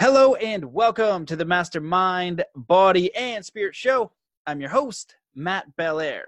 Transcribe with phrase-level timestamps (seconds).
[0.00, 4.12] Hello and welcome to the Mastermind Body and Spirit Show.
[4.46, 6.26] I'm your host, Matt Belair.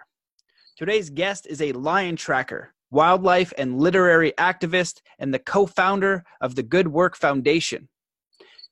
[0.77, 6.57] Today's guest is a lion tracker, wildlife and literary activist, and the co founder of
[6.57, 7.89] the Good Work Foundation.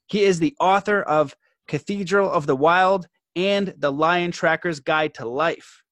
[0.09, 1.37] He is the author of
[1.69, 3.07] Cathedral of the Wild
[3.37, 5.85] and The Lion Tracker's Guide to Life.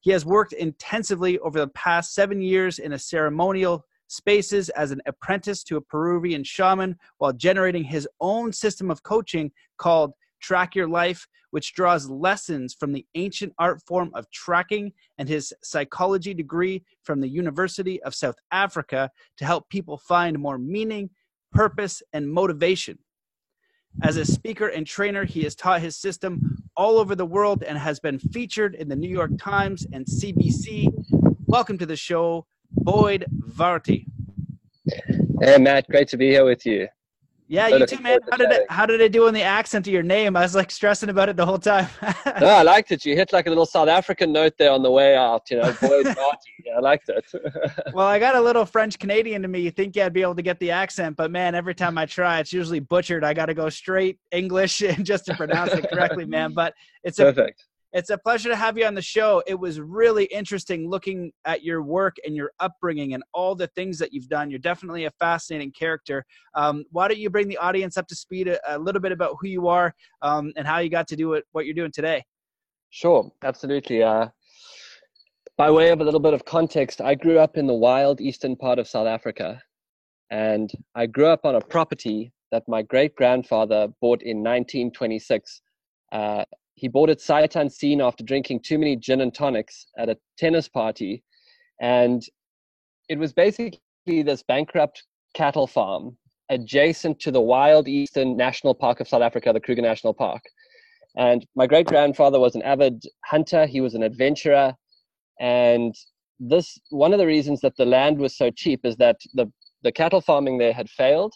[0.00, 5.00] He has worked intensively over the past seven years in a ceremonial spaces as an
[5.06, 10.88] apprentice to a Peruvian shaman while generating his own system of coaching called Track Your
[10.88, 16.84] Life, which draws lessons from the ancient art form of tracking and his psychology degree
[17.02, 21.10] from the University of South Africa to help people find more meaning,
[21.52, 22.98] purpose, and motivation.
[24.02, 27.78] As a speaker and trainer, he has taught his system all over the world and
[27.78, 30.92] has been featured in the New York Times and CBC.
[31.46, 34.06] Welcome to the show, Boyd Varty.
[35.40, 36.88] Hey Matt, great to be here with you.
[37.48, 38.18] Yeah, so you too, man.
[38.30, 40.36] How did it how did it do on the accent of your name?
[40.36, 41.88] I was like stressing about it the whole time.
[42.40, 43.04] no, I liked it.
[43.04, 45.72] You hit like a little South African note there on the way out, you know,
[45.80, 46.36] Boyd Varty.
[46.64, 47.24] Yeah, I liked it.
[47.94, 49.60] well, I got a little French Canadian to me.
[49.60, 52.40] You think I'd be able to get the accent, but man, every time I try,
[52.40, 53.22] it's usually butchered.
[53.22, 56.52] I got to go straight English just to pronounce it correctly, man.
[56.52, 57.64] But it's a, perfect.
[57.96, 59.42] It's a pleasure to have you on the show.
[59.46, 63.98] It was really interesting looking at your work and your upbringing and all the things
[64.00, 64.50] that you've done.
[64.50, 66.22] You're definitely a fascinating character.
[66.54, 69.36] Um, why don't you bring the audience up to speed a, a little bit about
[69.40, 72.22] who you are um, and how you got to do what you're doing today?
[72.90, 74.02] Sure, absolutely.
[74.02, 74.28] Uh,
[75.56, 78.56] by way of a little bit of context, I grew up in the wild eastern
[78.56, 79.62] part of South Africa.
[80.28, 85.62] And I grew up on a property that my great grandfather bought in 1926
[86.12, 86.44] uh,
[86.76, 90.68] he bought it sight unseen after drinking too many gin and tonics at a tennis
[90.68, 91.24] party.
[91.80, 92.22] And
[93.08, 95.02] it was basically this bankrupt
[95.34, 96.16] cattle farm
[96.50, 100.42] adjacent to the Wild Eastern National Park of South Africa, the Kruger National Park.
[101.16, 104.74] And my great grandfather was an avid hunter, he was an adventurer.
[105.40, 105.94] And
[106.38, 109.50] this one of the reasons that the land was so cheap is that the,
[109.82, 111.32] the cattle farming there had failed.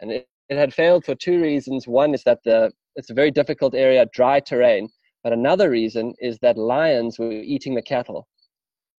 [0.00, 1.88] And it, it had failed for two reasons.
[1.88, 4.88] One is that the it's a very difficult area, dry terrain.
[5.24, 8.26] But another reason is that lions were eating the cattle.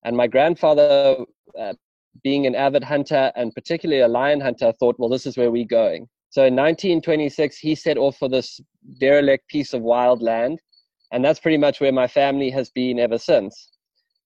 [0.03, 1.17] And my grandfather,
[1.57, 1.73] uh,
[2.23, 5.65] being an avid hunter and particularly a lion hunter, thought, well, this is where we're
[5.65, 6.07] going.
[6.29, 8.59] So in 1926, he set off for this
[8.99, 10.59] derelict piece of wild land.
[11.11, 13.69] And that's pretty much where my family has been ever since.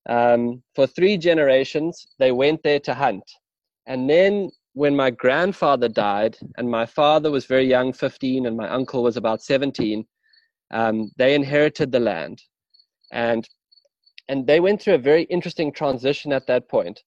[0.10, 3.24] Um, for three generations, they went there to hunt.
[3.86, 8.68] And then when my grandfather died and my father was very young 15 and my
[8.70, 10.06] uncle was about 17
[10.74, 12.42] um, they inherited the land.
[13.12, 13.48] And
[14.30, 17.02] and they went through a very interesting transition at that point.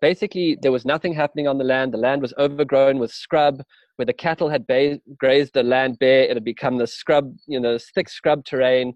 [0.00, 1.92] Basically there was nothing happening on the land.
[1.92, 3.62] The land was overgrown with scrub.
[3.96, 7.60] Where the cattle had ba- grazed the land bare it had become the scrub you
[7.60, 8.94] know this thick scrub terrain.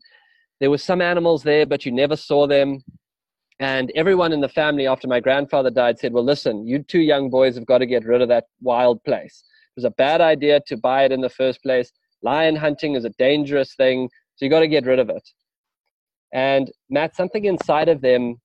[0.59, 2.83] There were some animals there but you never saw them
[3.61, 7.29] and everyone in the family, after my grandfather died, said, Well, listen, you two young
[7.29, 9.45] boys have got to get rid of that wild place.
[9.45, 11.93] It was a bad idea to buy it in the first place.
[12.23, 15.29] Lion hunting is a dangerous thing, so you got to get rid of it.
[16.33, 18.41] And Matt, something inside of them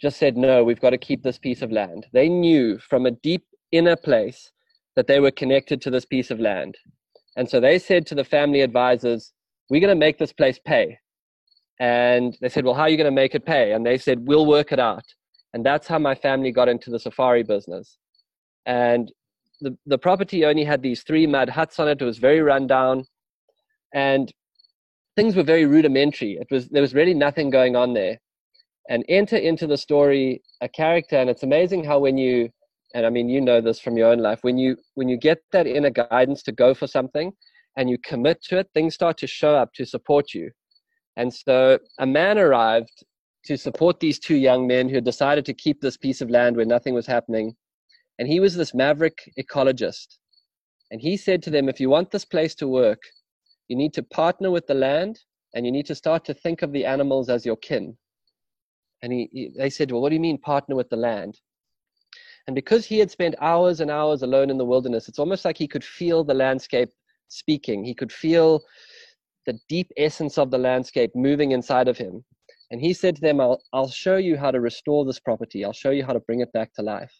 [0.00, 2.06] just said, No, we've got to keep this piece of land.
[2.14, 4.50] They knew from a deep inner place
[4.96, 6.74] that they were connected to this piece of land.
[7.36, 9.34] And so they said to the family advisors,
[9.68, 10.98] We're going to make this place pay.
[11.80, 13.72] And they said, Well, how are you going to make it pay?
[13.72, 15.04] And they said, We'll work it out.
[15.54, 17.96] And that's how my family got into the safari business.
[18.66, 19.10] And
[19.60, 22.00] the, the property only had these three mud huts on it.
[22.00, 23.04] It was very rundown.
[23.94, 24.32] And
[25.16, 26.38] things were very rudimentary.
[26.40, 28.18] It was there was really nothing going on there.
[28.90, 32.50] And enter into the story a character, and it's amazing how when you
[32.94, 35.38] and I mean you know this from your own life, when you when you get
[35.52, 37.32] that inner guidance to go for something
[37.76, 40.50] and you commit to it, things start to show up to support you.
[41.18, 43.04] And so a man arrived
[43.44, 46.56] to support these two young men who had decided to keep this piece of land
[46.56, 47.56] where nothing was happening.
[48.18, 50.18] And he was this maverick ecologist.
[50.92, 53.02] And he said to them, if you want this place to work,
[53.66, 55.18] you need to partner with the land
[55.54, 57.96] and you need to start to think of the animals as your kin.
[59.02, 61.38] And he, he, they said, Well, what do you mean partner with the land?
[62.46, 65.58] And because he had spent hours and hours alone in the wilderness, it's almost like
[65.58, 66.90] he could feel the landscape
[67.28, 67.84] speaking.
[67.84, 68.62] He could feel
[69.48, 72.22] the deep essence of the landscape moving inside of him.
[72.70, 75.64] And he said to them, I'll, I'll show you how to restore this property.
[75.64, 77.14] I'll show you how to bring it back to life.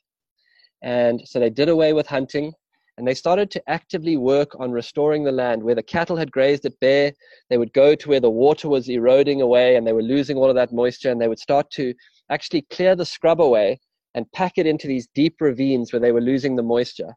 [0.83, 2.53] And so they did away with hunting
[2.99, 6.67] and they started to actively work on restoring the land where the cattle had grazed
[6.67, 7.15] it bare.
[7.49, 10.51] They would go to where the water was eroding away and they were losing all
[10.51, 11.95] of that moisture and they would start to
[12.31, 13.81] actually clear the scrub away
[14.15, 17.15] and pack it into these deep ravines where they were losing the moisture.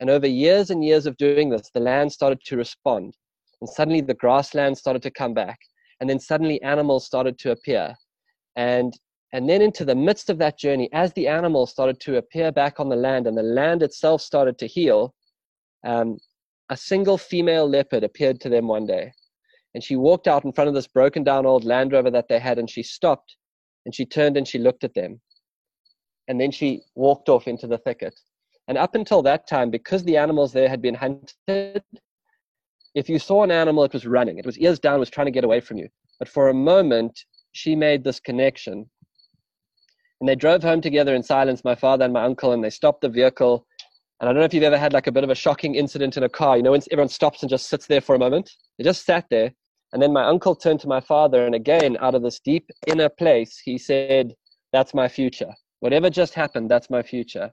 [0.00, 3.14] And over years and years of doing this, the land started to respond.
[3.60, 5.58] And suddenly the grassland started to come back.
[6.00, 7.94] And then suddenly animals started to appear.
[8.56, 8.92] And,
[9.32, 12.80] and then into the midst of that journey, as the animals started to appear back
[12.80, 15.14] on the land and the land itself started to heal,
[15.86, 16.18] um,
[16.70, 19.12] a single female leopard appeared to them one day.
[19.74, 22.38] And she walked out in front of this broken down old Land Rover that they
[22.38, 23.36] had and she stopped
[23.84, 25.20] and she turned and she looked at them.
[26.28, 28.18] And then she walked off into the thicket.
[28.68, 31.82] And up until that time, because the animals there had been hunted,
[32.94, 34.38] if you saw an animal, it was running.
[34.38, 35.88] It was ears down, was trying to get away from you.
[36.18, 38.88] But for a moment, she made this connection.
[40.20, 43.00] And they drove home together in silence, my father and my uncle, and they stopped
[43.00, 43.66] the vehicle.
[44.20, 46.16] And I don't know if you've ever had like a bit of a shocking incident
[46.16, 46.56] in a car.
[46.56, 48.50] You know, when everyone stops and just sits there for a moment?
[48.76, 49.52] They just sat there.
[49.92, 53.08] And then my uncle turned to my father, and again, out of this deep inner
[53.08, 54.34] place, he said,
[54.72, 55.52] That's my future.
[55.80, 57.50] Whatever just happened, that's my future.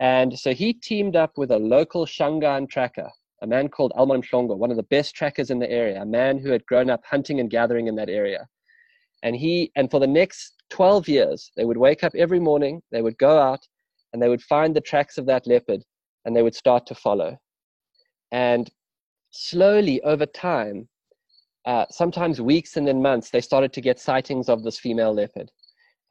[0.00, 3.10] And so he teamed up with a local Shangaan tracker,
[3.44, 6.38] a man called Elmon Mhlongo, one of the best trackers in the area, a man
[6.38, 8.48] who had grown up hunting and gathering in that area.
[9.22, 13.02] And he, and for the next 12 years, they would wake up every morning, they
[13.02, 13.60] would go out,
[14.12, 15.82] and they would find the tracks of that leopard,
[16.24, 17.36] and they would start to follow.
[18.32, 18.70] And
[19.30, 20.88] slowly over time,
[21.66, 25.50] uh, sometimes weeks and then months, they started to get sightings of this female leopard.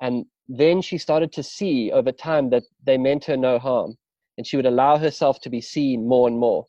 [0.02, 3.98] And then she started to see over time that they meant her no harm.
[4.38, 6.68] And she would allow herself to be seen more and more.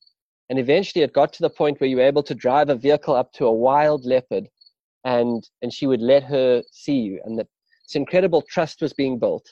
[0.50, 3.14] And eventually it got to the point where you were able to drive a vehicle
[3.14, 4.49] up to a wild leopard
[5.05, 7.20] and, and she would let her see you.
[7.25, 7.49] And that
[7.87, 9.50] this incredible trust was being built.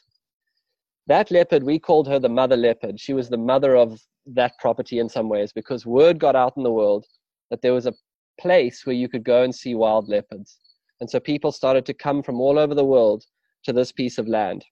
[1.07, 3.01] That leopard, we called her the mother leopard.
[3.01, 6.63] She was the mother of that property in some ways because word got out in
[6.63, 7.05] the world
[7.51, 7.95] that there was a
[8.41, 10.59] place where you could go and see wild leopards.
[11.01, 13.25] And so people started to come from all over the world
[13.65, 14.65] to this piece of land.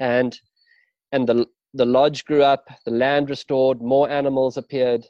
[0.00, 0.38] And
[1.10, 5.06] and the the lodge grew up, the land restored, more animals appeared.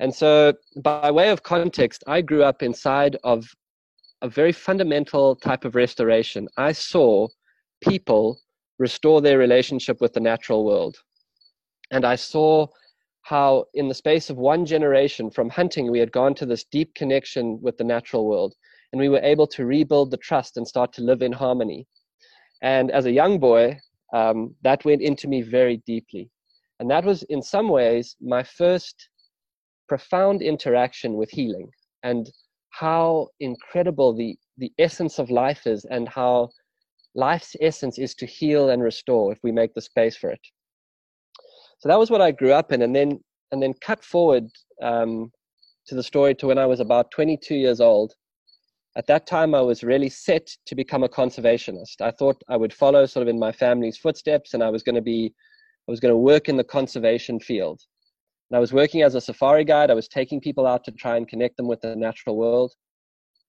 [0.00, 3.46] And so by way of context, I grew up inside of
[4.22, 6.48] a very fundamental type of restoration.
[6.56, 7.28] I saw
[7.80, 8.40] people
[8.78, 10.96] restore their relationship with the natural world.
[11.90, 12.66] And I saw
[13.22, 16.94] how, in the space of one generation from hunting, we had gone to this deep
[16.94, 18.54] connection with the natural world.
[18.92, 21.86] And we were able to rebuild the trust and start to live in harmony.
[22.62, 23.80] And as a young boy,
[24.12, 26.30] um, that went into me very deeply.
[26.80, 29.08] And that was, in some ways, my first
[29.88, 31.70] profound interaction with healing
[32.02, 32.30] and
[32.70, 36.50] how incredible the, the essence of life is and how
[37.14, 40.40] life's essence is to heal and restore if we make the space for it.
[41.80, 43.20] So that was what I grew up in, and then
[43.52, 44.48] and then cut forward
[44.82, 45.30] um,
[45.86, 48.14] to the story to when I was about 22 years old.
[48.96, 52.00] At that time, I was really set to become a conservationist.
[52.00, 54.96] I thought I would follow sort of in my family's footsteps, and I was going
[54.96, 55.32] to be,
[55.88, 57.80] I was going to work in the conservation field.
[58.50, 59.90] And I was working as a safari guide.
[59.90, 62.72] I was taking people out to try and connect them with the natural world.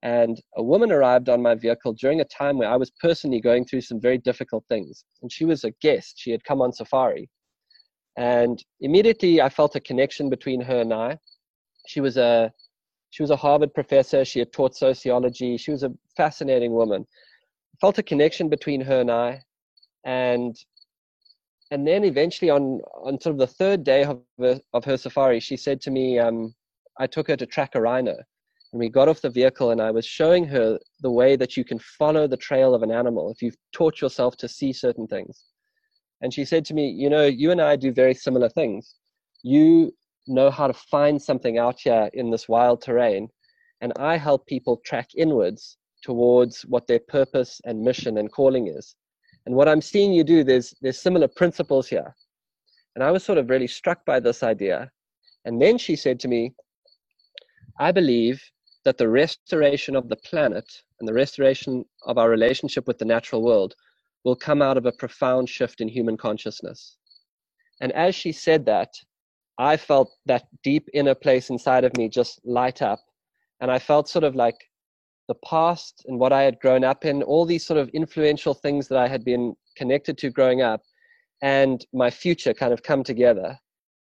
[0.02, 3.66] And a woman arrived on my vehicle during a time where I was personally going
[3.66, 5.04] through some very difficult things.
[5.22, 6.16] And she was a guest.
[6.18, 7.30] She had come on safari.
[8.18, 11.18] And immediately I felt a connection between her and I.
[11.88, 12.52] She was a
[13.12, 14.24] she was a Harvard professor.
[14.24, 15.58] She had taught sociology.
[15.58, 17.06] She was a fascinating woman.
[17.74, 19.42] I felt a connection between her and I.
[20.06, 20.56] And
[21.72, 25.40] and then eventually on on sort of the third day of her, of her safari,
[25.40, 26.54] she said to me, um,
[27.00, 28.16] I took her to track a rhino.
[28.72, 31.64] And we got off the vehicle and I was showing her the way that you
[31.64, 35.46] can follow the trail of an animal if you've taught yourself to see certain things.
[36.22, 38.96] And she said to me, You know, you and I do very similar things.
[39.44, 39.94] You
[40.28, 43.30] know how to find something out here in this wild terrain,
[43.82, 48.96] and I help people track inwards towards what their purpose and mission and calling is.
[49.46, 52.16] And what I'm seeing you do, there's, there's similar principles here.
[52.96, 54.92] And I was sort of really struck by this idea.
[55.46, 56.54] And then she said to me,
[57.80, 58.42] I believe
[58.84, 60.66] that the restoration of the planet
[61.00, 63.76] and the restoration of our relationship with the natural world
[64.26, 66.98] will come out of a profound shift in human consciousness.
[67.82, 68.94] And as she said that,
[69.58, 73.00] I felt that deep inner place inside of me just light up.
[73.62, 74.56] And I felt sort of like
[75.30, 78.90] the past and what I had grown up in, all these sort of influential things
[78.90, 80.82] that I had been connected to growing up,
[81.42, 83.58] and my future kind of come together.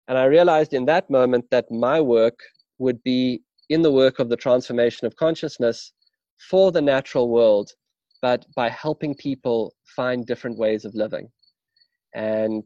[0.08, 2.40] And I realized in that moment that my work
[2.80, 5.94] would be in the work of the transformation of consciousness
[6.50, 7.72] for the natural world
[8.22, 11.28] but by helping people find different ways of living.
[12.14, 12.66] And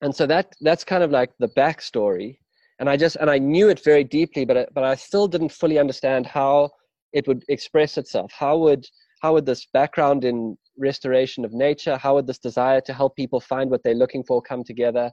[0.00, 2.38] and so that that's kind of like the backstory.
[2.80, 5.78] And I just and I knew it very deeply, but but I still didn't fully
[5.78, 6.70] understand how
[7.12, 8.32] it would express itself.
[8.36, 8.86] How would
[9.22, 13.40] how would this background in restoration of nature, how would this desire to help people
[13.40, 15.12] find what they're looking for come together?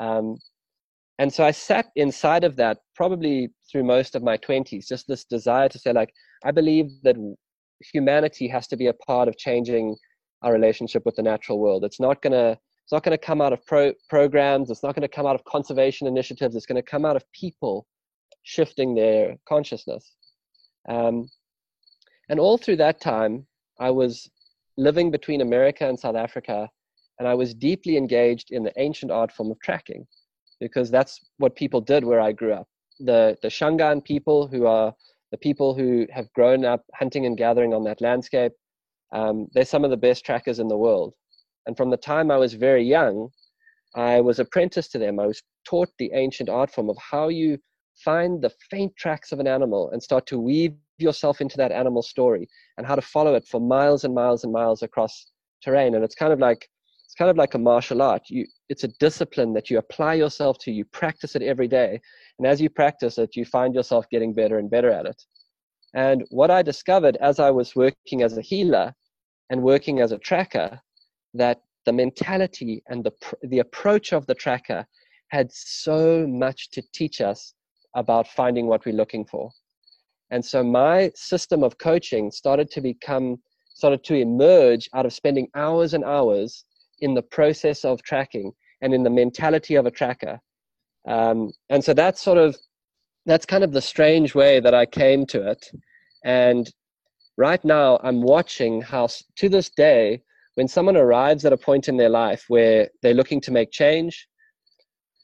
[0.00, 0.38] Um,
[1.18, 5.24] and so I sat inside of that probably through most of my 20s, just this
[5.24, 6.12] desire to say, like,
[6.44, 7.16] I believe that
[7.92, 9.96] humanity has to be a part of changing
[10.42, 11.84] our relationship with the natural world.
[11.84, 14.70] It's not going to it's not going to come out of pro- programs.
[14.70, 16.54] It's not going to come out of conservation initiatives.
[16.54, 17.84] It's going to come out of people
[18.44, 20.12] shifting their consciousness.
[20.88, 21.28] Um,
[22.28, 23.46] and all through that time,
[23.78, 24.28] I was
[24.76, 26.68] living between America and South Africa,
[27.18, 30.06] and I was deeply engaged in the ancient art form of tracking,
[30.60, 32.68] because that's what people did where I grew up.
[33.00, 34.94] The the Shangaan people, who are
[35.32, 38.52] the people who have grown up hunting and gathering on that landscape,
[39.12, 41.14] um, they're some of the best trackers in the world.
[41.66, 43.28] And from the time I was very young,
[43.94, 45.18] I was apprenticed to them.
[45.18, 47.58] I was taught the ancient art form of how you
[48.04, 52.02] find the faint tracks of an animal and start to weave yourself into that animal
[52.02, 52.48] story
[52.78, 55.30] and how to follow it for miles and miles and miles across
[55.62, 55.94] terrain.
[55.94, 56.68] And it's kind of like
[57.04, 58.22] it's kind of like a martial art.
[58.28, 60.72] You, it's a discipline that you apply yourself to.
[60.72, 62.00] You practice it every day,
[62.38, 65.22] and as you practice it, you find yourself getting better and better at it.
[65.94, 68.92] And what I discovered as I was working as a healer
[69.50, 70.80] and working as a tracker
[71.34, 73.12] that the mentality and the,
[73.44, 74.84] the approach of the tracker
[75.28, 77.54] had so much to teach us
[77.96, 79.50] about finding what we're looking for.
[80.30, 83.38] And so my system of coaching started to become,
[83.74, 86.64] started to emerge out of spending hours and hours
[87.00, 90.38] in the process of tracking and in the mentality of a tracker.
[91.08, 92.56] Um, and so that's sort of,
[93.24, 95.70] that's kind of the strange way that I came to it.
[96.24, 96.72] And
[97.36, 100.22] right now I'm watching how to this day,
[100.54, 104.26] when someone arrives at a point in their life where they're looking to make change,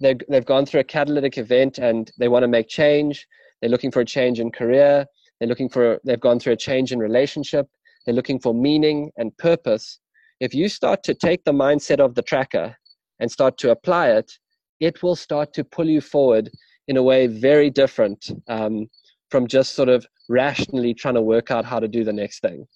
[0.03, 3.27] they've, they've gone through a catalytic event and they want to make change,
[3.61, 5.07] they're looking for a change in career,
[5.39, 7.67] they're looking for, they've gone through a change in relationship,
[8.05, 10.01] they're looking for meaning and purpose.
[10.41, 12.77] If you start to take the mindset of the tracker
[13.21, 14.33] and start to apply it,
[14.81, 16.51] it will start to pull you forward
[16.89, 18.89] in a way very different um,
[19.31, 22.67] from just sort of rationally trying to work out how to do the next thing.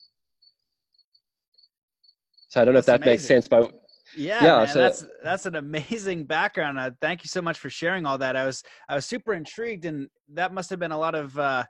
[2.49, 3.13] So I don't know that's if that amazing.
[3.13, 3.73] makes sense, but
[4.17, 6.79] yeah, yeah man, so that's that's an amazing background.
[6.79, 8.37] Uh, thank you so much for sharing all that.
[8.37, 11.65] I was I was super intrigued, and that must have been a lot of uh,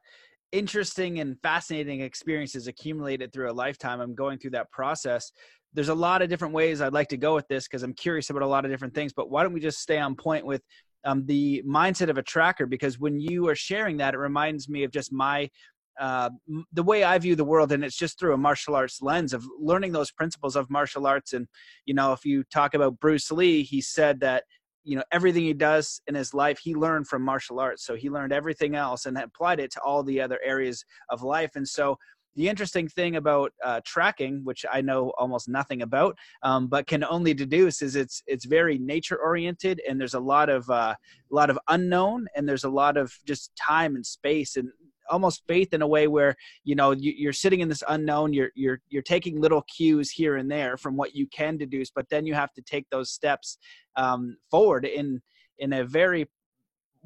[0.53, 4.01] interesting and fascinating experiences accumulated through a lifetime.
[4.01, 5.33] I'm going through that process.
[5.75, 8.31] There's a lot of different ways I'd like to go with this because I'm curious
[8.31, 9.13] about a lot of different things.
[9.13, 10.63] But why don't we just stay on point with
[11.05, 12.67] um, the mindset of a tracker?
[12.67, 15.51] Because when you are sharing that, it reminds me of just my
[15.99, 16.31] uh,
[16.73, 19.45] the way I view the world, and it's just through a martial arts lens of
[19.59, 21.33] learning those principles of martial arts.
[21.33, 21.47] And
[21.85, 24.45] you know, if you talk about Bruce Lee, he said that
[24.85, 28.09] you know everything he does in his life he learned from martial arts so he
[28.09, 31.99] learned everything else and applied it to all the other areas of life and so
[32.37, 37.03] the interesting thing about uh, tracking, which I know almost nothing about, um, but can
[37.03, 40.95] only deduce, is it's it's very nature oriented, and there's a lot of uh,
[41.33, 44.69] a lot of unknown, and there's a lot of just time and space, and
[45.11, 46.35] almost faith in a way where
[46.65, 50.37] you know you, are sitting in this unknown you're you're you're taking little cues here
[50.37, 53.59] and there from what you can deduce but then you have to take those steps
[53.97, 55.21] um, forward in
[55.59, 56.27] in a very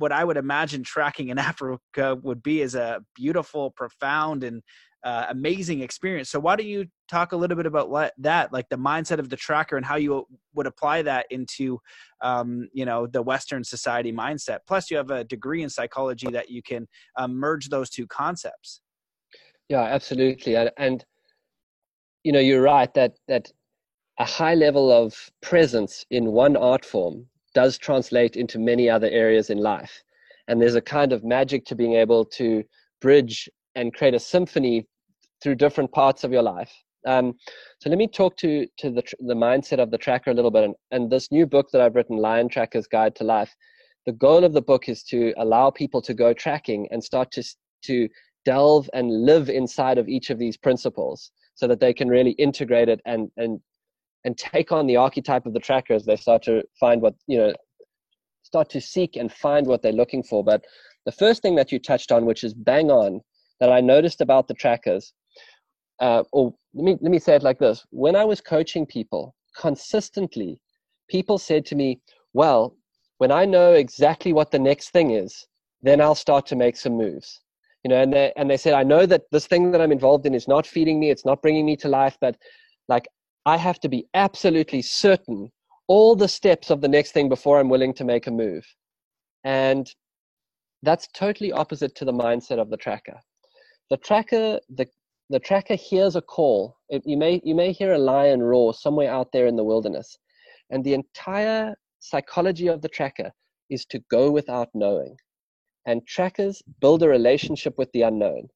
[0.01, 4.63] what I would imagine tracking in Africa would be is a beautiful, profound, and
[5.03, 6.31] uh, amazing experience.
[6.31, 9.37] So why don't you talk a little bit about that, like the mindset of the
[9.37, 11.81] tracker and how you would apply that into,
[12.21, 14.59] um, you know, the Western society mindset.
[14.67, 18.83] Plus, you have a degree in psychology that you can um, merge those two concepts.
[19.69, 21.05] Yeah, absolutely, and, and
[22.25, 23.51] you know, you're right that that
[24.19, 29.49] a high level of presence in one art form does translate into many other areas
[29.49, 30.03] in life,
[30.49, 32.65] and there's a kind of magic to being able to
[33.01, 34.87] bridge and create a symphony
[35.43, 36.73] through different parts of your life.
[37.07, 37.35] Um,
[37.81, 40.65] so let me talk to to the the mindset of the tracker a little bit.
[40.65, 43.55] And, and this new book that I've written, Lion Tracker's Guide to Life,
[44.07, 47.43] the goal of the book is to allow people to go tracking and start to
[47.85, 48.09] to
[48.45, 52.91] delve and live inside of each of these principles, so that they can really integrate
[52.91, 53.61] it and and
[54.25, 57.39] and take on the archetype of the tracker as they start to find what you
[57.39, 57.53] know
[58.43, 60.45] start to seek and find what they're looking for.
[60.45, 60.65] But
[61.07, 63.21] the first thing that you touched on, which is bang on,
[63.61, 65.13] that I noticed about the trackers,
[66.01, 69.35] uh, or let me let me say it like this: when I was coaching people
[69.57, 70.61] consistently,
[71.09, 72.01] people said to me,
[72.33, 72.77] "Well,
[73.19, 75.47] when I know exactly what the next thing is,
[75.83, 77.41] then I'll start to make some moves."
[77.85, 80.27] You know, and they and they said, "I know that this thing that I'm involved
[80.27, 82.37] in is not feeding me; it's not bringing me to life, but
[82.89, 83.09] like
[83.47, 85.51] I have to be absolutely certain
[85.87, 88.65] all the steps of the next thing before I'm willing to make a move."
[89.45, 89.93] And
[90.83, 93.21] that's totally opposite to the mindset of the tracker
[93.91, 94.87] the tracker the
[95.29, 96.77] the tracker hears a call.
[96.89, 100.19] It, you may you may hear a lion roar somewhere out there in the wilderness,
[100.71, 103.31] and the entire psychology of the tracker
[103.71, 105.17] is to go without knowing.
[105.87, 108.49] And trackers build a relationship with the unknown.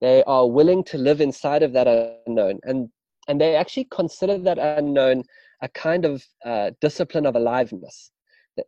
[0.00, 1.86] They are willing to live inside of that
[2.26, 2.60] unknown.
[2.64, 2.88] And,
[3.28, 5.24] and they actually consider that unknown
[5.62, 8.10] a kind of uh, discipline of aliveness.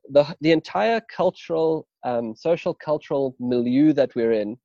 [0.08, 4.56] The, the, entire cultural, um, social cultural milieu that we're in,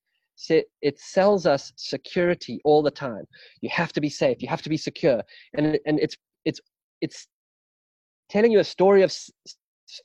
[0.81, 3.25] it sells us security all the time.
[3.62, 4.41] You have to be safe.
[4.41, 5.22] You have to be secure.
[5.55, 6.15] And, and it's,
[6.46, 6.62] it's,
[7.01, 7.27] it's
[8.29, 9.13] telling you a story of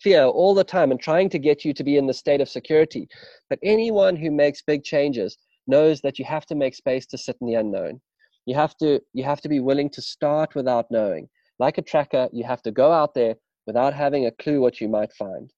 [0.00, 2.48] fear all the time and trying to get you to be in the state of
[2.48, 3.08] security.
[3.50, 5.36] But anyone who makes big changes
[5.66, 8.00] knows that you have to make space to sit in the unknown.
[8.46, 11.28] You have to you have to be willing to start without knowing.
[11.58, 13.36] Like a tracker, you have to go out there
[13.66, 15.50] without having a clue what you might find.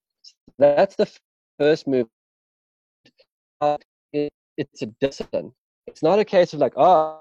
[0.59, 1.11] That's the
[1.59, 2.07] first move.
[4.57, 5.53] It's a discipline.
[5.87, 7.21] It's not a case of like, oh,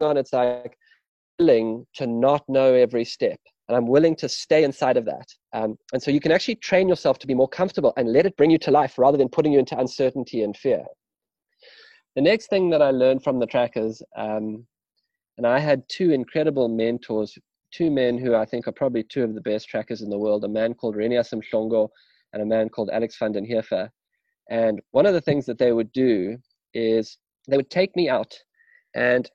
[0.00, 0.76] it's like
[1.38, 3.38] willing to not know every step
[3.68, 5.28] and I'm willing to stay inside of that.
[5.52, 8.36] Um, and so you can actually train yourself to be more comfortable and let it
[8.36, 10.84] bring you to life rather than putting you into uncertainty and fear.
[12.14, 14.66] The next thing that I learned from the trackers, um,
[15.36, 17.36] and I had two incredible mentors,
[17.72, 20.44] two men who I think are probably two of the best trackers in the world,
[20.44, 21.88] a man called Renias Mhlongo
[22.32, 23.90] and a man called Alex van den Heever.
[24.50, 26.38] And one of the things that they would do
[26.74, 28.38] is they would take me out
[28.94, 29.30] and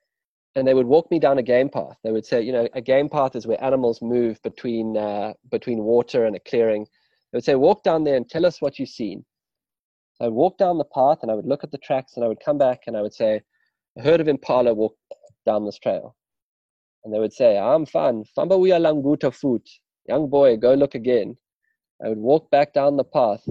[0.55, 1.97] and they would walk me down a game path.
[2.03, 5.79] They would say, you know, a game path is where animals move between uh, between
[5.79, 6.85] water and a clearing.
[7.31, 9.23] They would say, walk down there and tell us what you've seen.
[10.15, 12.27] So I'd walk down the path and I would look at the tracks and I
[12.27, 13.41] would come back and I would say,
[13.97, 14.97] a herd of impala walked
[15.45, 16.15] down this trail.
[17.03, 18.25] And they would say, I'm fine.
[18.37, 19.67] Fambawiya languta foot.
[20.07, 21.37] Young boy, go look again.
[22.03, 23.47] I would walk back down the path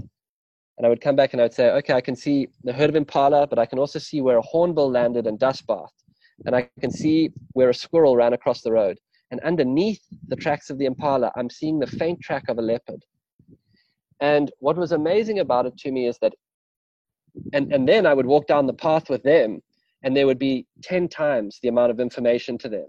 [0.80, 2.88] and I would come back and I would say, okay, I can see the herd
[2.88, 5.92] of impala, but I can also see where a hornbill landed and dust bathed
[6.46, 8.98] and I can see where a squirrel ran across the road.
[9.30, 13.04] And underneath the tracks of the impala, I'm seeing the faint track of a leopard.
[14.22, 16.32] And what was amazing about it to me is that,
[17.52, 19.60] and, and then I would walk down the path with them,
[20.02, 22.86] and there would be 10 times the amount of information to them.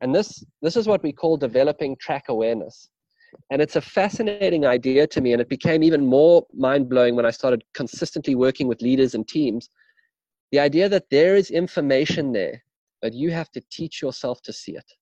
[0.00, 2.88] And this, this is what we call developing track awareness.
[3.50, 7.26] And it's a fascinating idea to me, and it became even more mind blowing when
[7.26, 9.68] I started consistently working with leaders and teams
[10.54, 12.62] the idea that there is information there,
[13.02, 14.92] but you have to teach yourself to see it.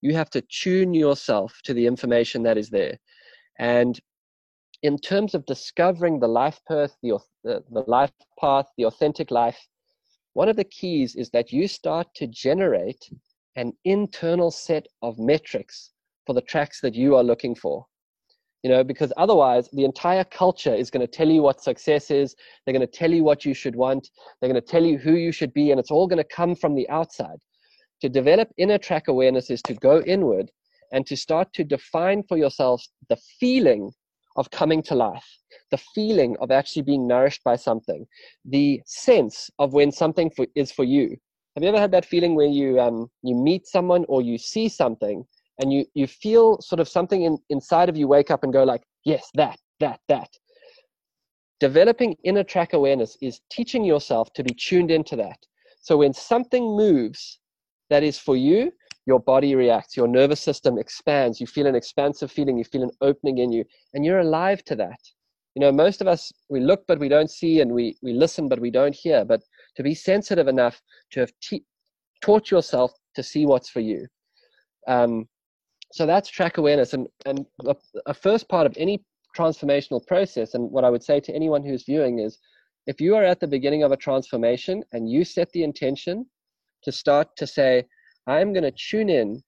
[0.00, 2.98] You have to tune yourself to the information that is there.
[3.58, 4.00] And
[4.82, 9.58] in terms of discovering the life path, the, the, the life path, the authentic life,
[10.32, 13.10] one of the keys is that you start to generate
[13.56, 15.90] an internal set of metrics
[16.26, 17.86] for the tracks that you are looking for.
[18.62, 22.34] You know because otherwise the entire culture is going to tell you what success is.
[22.64, 24.08] They're going to tell you what you should want.
[24.40, 26.54] They're going to tell you who you should be and it's all going to come
[26.54, 27.36] from the outside.
[28.00, 30.50] To develop inner track awareness is to go inward
[30.92, 33.92] and to start to define for yourselves the feeling
[34.36, 35.28] of coming to life
[35.70, 38.06] the feeling of actually being nourished by something
[38.44, 41.16] the sense of when something for, is for you.
[41.54, 44.68] Have you ever had that feeling where you um, you meet someone or you see
[44.68, 45.24] something
[45.58, 48.64] and you you feel sort of something in, inside of you wake up and go
[48.64, 50.28] like yes that that that.
[51.60, 55.38] Developing inner track awareness is teaching yourself to be tuned into that.
[55.80, 57.38] So when something moves
[57.90, 58.72] that is for you
[59.06, 62.90] your body reacts your nervous system expands you feel an expansive feeling you feel an
[63.02, 63.62] opening in you
[63.92, 64.98] and you're alive to that.
[65.54, 68.48] You know most of us we look but we don't see and we we listen
[68.48, 69.24] but we don't hear.
[69.24, 69.42] But
[69.76, 70.80] to be sensitive enough
[71.12, 71.64] to have te-
[72.20, 74.06] taught yourself to see what's for you.
[74.88, 75.26] Um,
[75.94, 77.76] so that's track awareness and and a,
[78.06, 79.04] a first part of any
[79.36, 80.54] transformational process.
[80.54, 82.38] And what i would say to anyone who's viewing is
[82.88, 86.26] if you are at the beginning of a transformation and you set the intention
[86.82, 87.84] to start to say
[88.26, 89.40] i'm going to tune in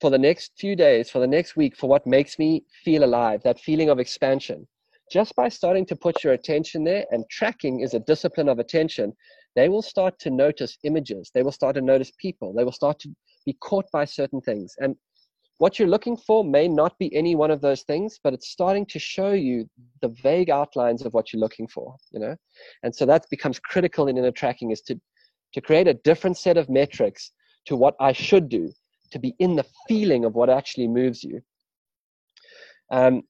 [0.00, 3.40] for the next few days for the next week for what makes me feel alive
[3.42, 4.66] that feeling of expansion.
[5.10, 9.12] Just by starting to put your attention there and tracking is a discipline of attention
[9.56, 11.30] they will start to notice images.
[11.34, 12.52] They will start to notice people.
[12.52, 13.08] They will start to
[13.46, 14.74] be caught by certain things.
[14.78, 14.94] And
[15.58, 18.86] what you're looking for may not be any one of those things but it's starting
[18.86, 19.68] to show you
[20.02, 22.36] the vague outlines of what you're looking for you know?
[22.82, 25.00] And so that becomes critical in inner tracking is to
[25.52, 27.30] to create a different set of metrics
[27.66, 28.70] to what i should do
[29.10, 31.40] to be in the feeling of what actually moves you.
[32.90, 33.22] Um,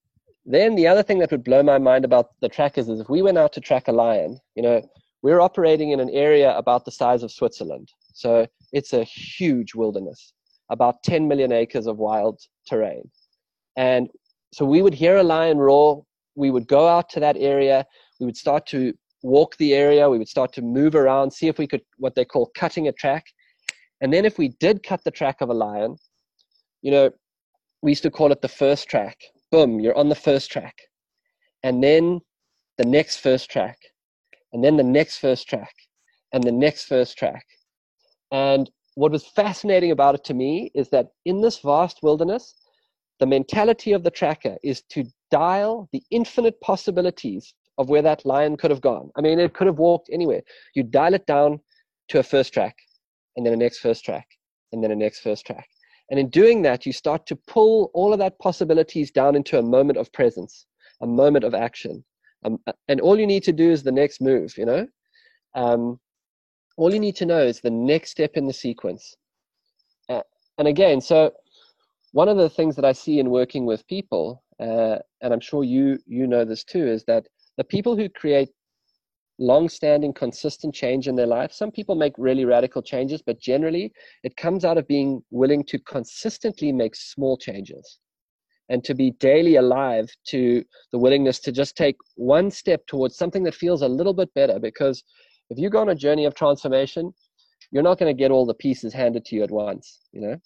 [0.46, 3.20] then the other thing that would blow my mind about the trackers is if we
[3.20, 4.80] went out to track a lion you know
[5.22, 7.88] we're operating in an area about the size of switzerland.
[8.14, 10.32] So it's a huge wilderness
[10.70, 13.10] about 10 million acres of wild terrain.
[13.76, 14.08] And
[14.52, 17.86] so we would hear a lion roar, we would go out to that area,
[18.20, 21.58] we would start to walk the area, we would start to move around, see if
[21.58, 23.24] we could, what they call cutting a track.
[24.00, 25.96] And then if we did cut the track of a lion,
[26.82, 27.10] you know,
[27.82, 29.18] we used to call it the first track.
[29.50, 30.74] Boom, you're on the first track.
[31.66, 32.20] and then
[32.78, 33.78] the next first track,
[34.52, 35.74] and then the next first track,
[36.32, 37.44] and the next first track.
[38.30, 42.54] And what was fascinating about it to me is that in this vast wilderness,
[43.20, 48.56] the mentality of the tracker is to dial the infinite possibilities of where that lion
[48.56, 49.10] could have gone.
[49.14, 50.40] I mean, it could have walked anywhere.
[50.74, 51.60] You dial it down
[52.08, 52.74] to a first track,
[53.36, 54.26] and then a next first track,
[54.72, 55.68] and then a next first track.
[56.10, 59.62] And in doing that, you start to pull all of that possibilities down into a
[59.62, 60.64] moment of presence,
[61.02, 62.02] a moment of action.
[62.46, 64.86] Um, and all you need to do is the next move, you know?
[65.54, 66.00] Um,
[66.76, 69.16] all you need to know is the next step in the sequence.
[70.08, 70.22] Uh,
[70.58, 71.32] and again, so
[72.12, 75.64] one of the things that I see in working with people, uh, and I'm sure
[75.64, 78.50] you you know this too, is that the people who create
[79.38, 84.34] long-standing consistent change in their life some people make really radical changes but generally it
[84.36, 87.98] comes out of being willing to consistently make small changes
[88.70, 93.42] and to be daily alive to the willingness to just take one step towards something
[93.42, 95.04] that feels a little bit better because
[95.50, 97.12] if you go on a journey of transformation
[97.72, 100.36] you're not going to get all the pieces handed to you at once you know?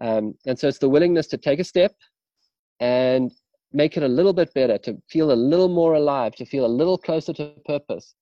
[0.00, 1.92] Um, and so it's the willingness to take a step
[2.80, 3.32] and
[3.72, 6.78] make it a little bit better to feel a little more alive to feel a
[6.80, 8.14] little closer to purpose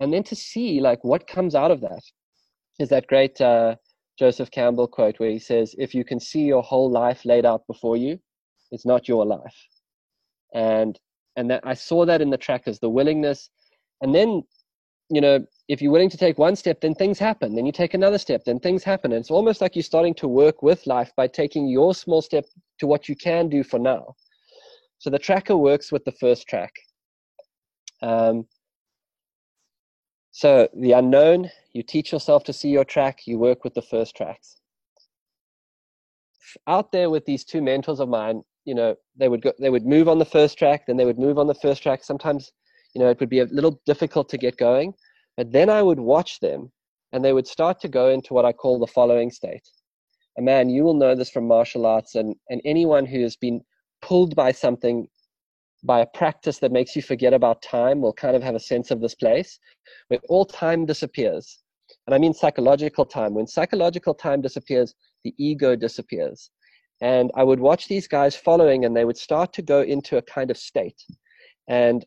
[0.00, 2.02] and then to see like what comes out of that.
[2.78, 3.76] Is that great uh,
[4.18, 7.66] joseph campbell quote where he says if you can see your whole life laid out
[7.66, 8.18] before you
[8.70, 9.56] it's not your life.
[10.54, 10.98] And
[11.36, 13.50] and that i saw that in the trackers the willingness.
[14.00, 14.42] And then
[15.10, 17.54] you know if you're willing to take one step then things happen.
[17.54, 19.12] Then you take another step then things happen.
[19.12, 22.44] And it's almost like you're starting to work with life by taking your small step
[22.78, 24.14] to what you can do for now.
[24.98, 26.72] So the tracker works with the first track.
[28.02, 28.46] Um,
[30.30, 34.16] so the unknown, you teach yourself to see your track, you work with the first
[34.16, 34.56] tracks.
[36.66, 39.86] Out there with these two mentors of mine, you know, they would go, they would
[39.86, 42.02] move on the first track, then they would move on the first track.
[42.02, 42.52] Sometimes,
[42.94, 44.94] you know, it would be a little difficult to get going,
[45.36, 46.70] but then I would watch them
[47.12, 49.68] and they would start to go into what I call the following state.
[50.36, 53.60] And man, you will know this from martial arts and, and anyone who has been
[54.02, 55.08] pulled by something
[55.84, 58.90] by a practice that makes you forget about time will kind of have a sense
[58.90, 59.58] of this place
[60.08, 61.62] where all time disappears.
[62.06, 63.34] And I mean psychological time.
[63.34, 64.94] When psychological time disappears,
[65.24, 66.50] the ego disappears.
[67.00, 70.22] And I would watch these guys following, and they would start to go into a
[70.22, 71.02] kind of state.
[71.68, 72.04] And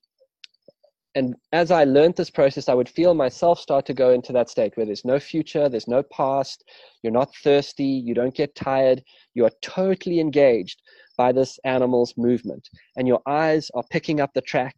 [1.18, 4.52] and as I learned this process, I would feel myself start to go into that
[4.52, 6.64] state where there's no future, there's no past,
[7.02, 9.02] you're not thirsty, you don't get tired,
[9.34, 10.80] you are totally engaged
[11.18, 12.70] by this animal's movement.
[12.98, 14.76] And your eyes are picking up the track.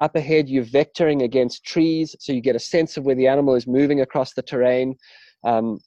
[0.00, 3.56] Up ahead, you're vectoring against trees, so you get a sense of where the animal
[3.56, 4.94] is moving across the terrain.
[5.42, 5.80] Um,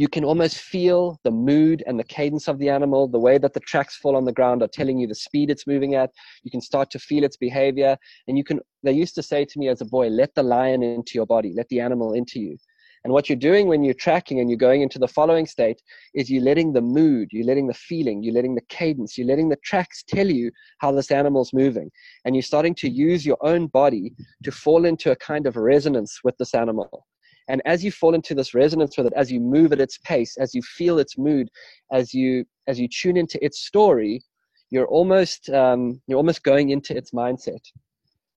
[0.00, 3.06] you can almost feel the mood and the cadence of the animal.
[3.06, 5.66] The way that the tracks fall on the ground are telling you the speed it's
[5.66, 6.08] moving at.
[6.42, 7.98] You can start to feel its behavior.
[8.26, 10.82] And you can, they used to say to me as a boy, let the lion
[10.82, 12.56] into your body, let the animal into you.
[13.04, 15.82] And what you're doing when you're tracking and you're going into the following state
[16.14, 19.50] is you're letting the mood, you're letting the feeling, you're letting the cadence, you're letting
[19.50, 21.90] the tracks tell you how this animal's moving.
[22.24, 26.20] And you're starting to use your own body to fall into a kind of resonance
[26.24, 27.06] with this animal.
[27.50, 30.36] And as you fall into this resonance with it, as you move at its pace,
[30.38, 31.50] as you feel its mood,
[31.92, 34.22] as you as you tune into its story,
[34.70, 37.64] you're almost um, you're almost going into its mindset.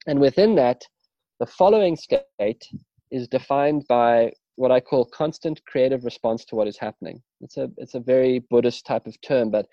[0.08, 0.84] And within that,
[1.40, 2.68] the following state
[3.12, 7.22] is defined by what I call constant creative response to what is happening.
[7.42, 9.68] It's a it's a very Buddhist type of term, but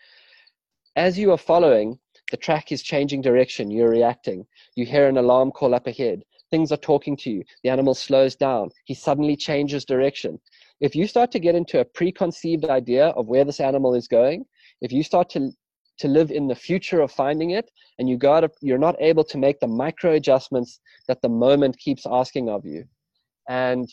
[0.97, 1.99] as you are following,
[2.31, 3.71] the track is changing direction.
[3.71, 4.47] You're reacting.
[4.77, 6.23] You hear an alarm call up ahead.
[6.51, 7.45] Things are talking to you.
[7.63, 8.71] The animal slows down.
[8.85, 10.41] He suddenly changes direction.
[10.81, 14.45] If you start to get into a preconceived idea of where this animal is going,
[14.81, 15.51] if you start to
[15.99, 19.37] to live in the future of finding it, and you got you're not able to
[19.37, 22.85] make the micro adjustments that the moment keeps asking of you,
[23.49, 23.87] and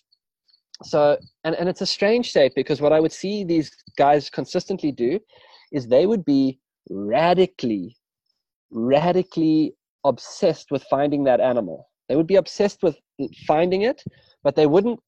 [0.84, 4.92] so and, and it's a strange state because what i would see these guys consistently
[4.92, 5.20] do
[5.72, 7.96] is they would be radically
[8.72, 9.74] radically
[10.06, 12.98] obsessed with finding that animal they would be obsessed with
[13.46, 14.04] finding it
[14.44, 15.00] but they wouldn't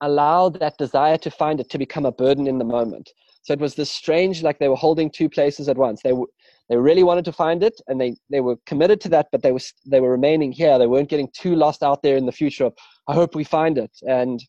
[0.00, 3.10] allow that desire to find it to become a burden in the moment.
[3.42, 6.02] So it was this strange like they were holding two places at once.
[6.02, 6.26] They were
[6.68, 9.52] they really wanted to find it and they they were committed to that but they
[9.52, 10.78] were they were remaining here.
[10.78, 12.74] They weren't getting too lost out there in the future of
[13.08, 13.92] i hope we find it.
[14.02, 14.42] And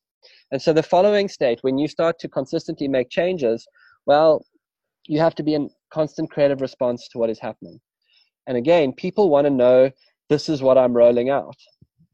[0.52, 3.68] and so the following state, when you start to consistently make changes,
[4.06, 4.46] well,
[5.06, 7.80] you have to be in constant creative response to what is happening.
[8.48, 9.92] And again, people want to know
[10.30, 11.58] this is what I'm rolling out.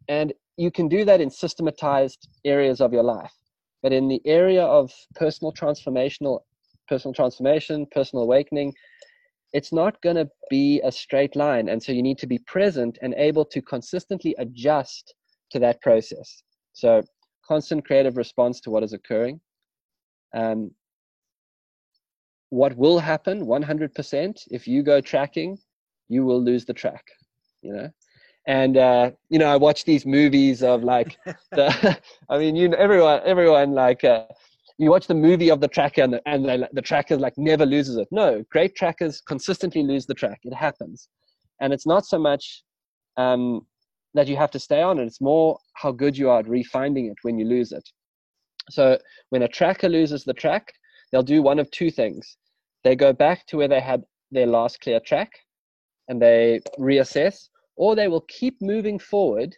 [0.07, 3.33] And you can do that in systematized areas of your life.
[3.81, 6.39] But in the area of personal transformational
[6.87, 8.73] personal transformation, personal awakening,
[9.53, 11.69] it's not going to be a straight line.
[11.69, 15.13] And so you need to be present and able to consistently adjust
[15.51, 16.43] to that process.
[16.73, 17.03] So,
[17.47, 19.39] constant creative response to what is occurring.
[20.33, 20.71] Um,
[22.49, 25.57] what will happen 100% if you go tracking,
[26.09, 27.03] you will lose the track,
[27.61, 27.89] you know?
[28.47, 31.17] And uh, you know, I watch these movies of like
[31.51, 31.99] the.
[32.29, 34.03] I mean, you know, everyone, everyone like.
[34.03, 34.25] Uh,
[34.79, 37.65] you watch the movie of the tracker and the, and the, the tracker like never
[37.65, 38.07] loses it.
[38.09, 40.39] No, great trackers consistently lose the track.
[40.43, 41.09] It happens,
[41.61, 42.63] and it's not so much
[43.17, 43.65] um,
[44.13, 45.05] that you have to stay on it.
[45.05, 47.87] It's more how good you are at refinding it when you lose it.
[48.69, 48.97] So
[49.29, 50.73] when a tracker loses the track,
[51.11, 52.37] they'll do one of two things.
[52.83, 55.31] They go back to where they had their last clear track,
[56.07, 59.55] and they reassess, or they will keep moving forward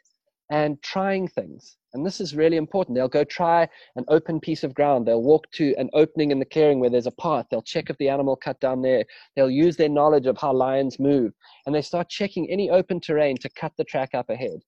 [0.52, 1.78] and trying things.
[1.94, 2.96] And this is really important.
[2.96, 5.08] They'll go try an open piece of ground.
[5.08, 7.46] They'll walk to an opening in the clearing where there's a path.
[7.50, 9.06] They'll check if the animal cut down there.
[9.36, 11.34] They'll use their knowledge of how lions move.
[11.66, 14.60] And they start checking any open terrain to cut the track up ahead.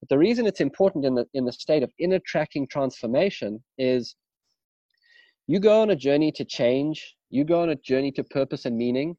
[0.00, 4.16] But the reason it's important in the, in the state of inner tracking transformation is
[5.46, 8.76] you go on a journey to change, you go on a journey to purpose and
[8.76, 9.16] meaning,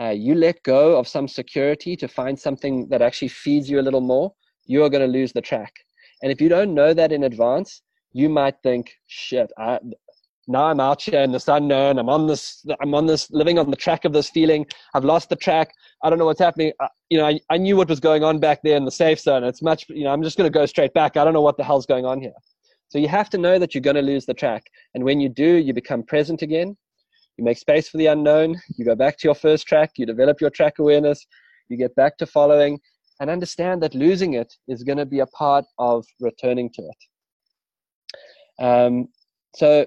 [0.00, 3.82] uh, you let go of some security to find something that actually feeds you a
[3.82, 4.32] little more,
[4.66, 5.72] you are going to lose the track.
[6.22, 7.82] And if you don't know that in advance,
[8.12, 9.78] you might think, shit, I,
[10.46, 11.98] now I'm out here in this unknown.
[11.98, 14.66] I'm on this, I'm on this, living on the track of this feeling.
[14.94, 15.70] I've lost the track.
[16.02, 16.72] I don't know what's happening.
[16.80, 19.20] I, you know, I, I knew what was going on back there in the safe
[19.20, 19.44] zone.
[19.44, 21.16] It's much, you know, I'm just going to go straight back.
[21.16, 22.32] I don't know what the hell's going on here.
[22.88, 24.64] So you have to know that you're going to lose the track.
[24.94, 26.76] And when you do, you become present again
[27.38, 30.40] you make space for the unknown, you go back to your first track, you develop
[30.40, 31.24] your track awareness,
[31.68, 32.80] you get back to following,
[33.20, 38.64] and understand that losing it is going to be a part of returning to it.
[38.64, 39.08] Um,
[39.54, 39.86] so,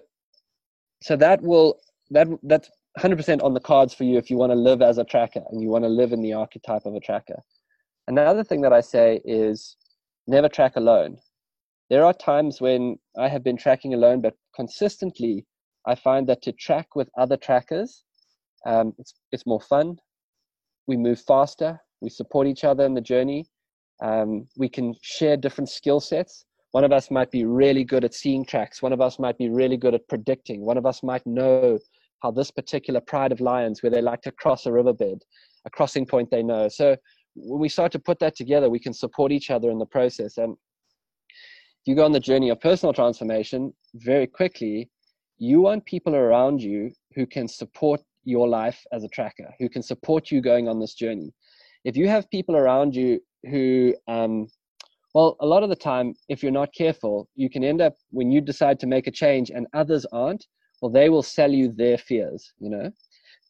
[1.03, 1.79] so that will
[2.11, 5.03] that that's 100% on the cards for you if you want to live as a
[5.03, 7.41] tracker and you want to live in the archetype of a tracker.
[8.07, 9.77] Another thing that I say is
[10.27, 11.17] never track alone.
[11.89, 15.45] There are times when I have been tracking alone, but consistently
[15.87, 18.03] I find that to track with other trackers,
[18.65, 19.97] um, it's, it's more fun.
[20.87, 21.79] We move faster.
[22.01, 23.45] We support each other in the journey.
[24.03, 26.45] Um, we can share different skill sets.
[26.71, 28.81] One of us might be really good at seeing tracks.
[28.81, 30.61] One of us might be really good at predicting.
[30.61, 31.77] One of us might know
[32.23, 35.23] how this particular pride of lions, where they like to cross a riverbed,
[35.65, 36.67] a crossing point they know.
[36.69, 36.95] So
[37.35, 40.37] when we start to put that together, we can support each other in the process.
[40.37, 40.55] And
[41.29, 44.89] if you go on the journey of personal transformation, very quickly,
[45.41, 49.81] you want people around you who can support your life as a tracker, who can
[49.81, 51.33] support you going on this journey.
[51.83, 54.47] If you have people around you who, um,
[55.15, 58.31] well, a lot of the time, if you're not careful, you can end up when
[58.31, 60.45] you decide to make a change and others aren't,
[60.79, 62.91] well, they will sell you their fears, you know?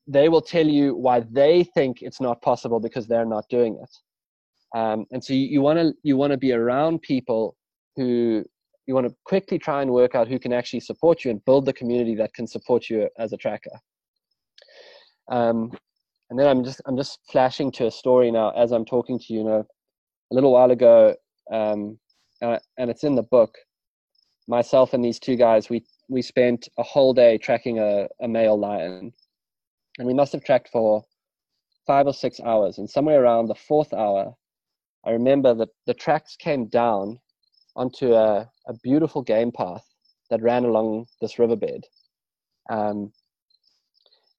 [0.07, 4.79] They will tell you why they think it's not possible because they're not doing it.
[4.79, 7.57] Um, and so you, want to you want to be around people
[7.97, 8.45] who
[8.87, 11.65] you want to quickly try and work out who can actually support you and build
[11.65, 13.79] the community that can support you as a tracker.
[15.31, 15.71] Um,
[16.29, 19.33] and then I'm just I'm just flashing to a story now as I'm talking to
[19.33, 19.39] you.
[19.39, 19.65] you know,
[20.31, 21.15] a little while ago,
[21.51, 21.99] um,
[22.41, 23.55] and, and it's in the book.
[24.47, 28.59] Myself and these two guys, we we spent a whole day tracking a, a male
[28.59, 29.13] lion,
[29.97, 31.03] and we must have tracked for
[31.85, 32.77] five or six hours.
[32.77, 34.33] And somewhere around the fourth hour,
[35.05, 37.19] I remember that the tracks came down
[37.75, 39.85] onto a, a beautiful game path
[40.29, 41.85] that ran along this riverbed.
[42.69, 43.11] Um,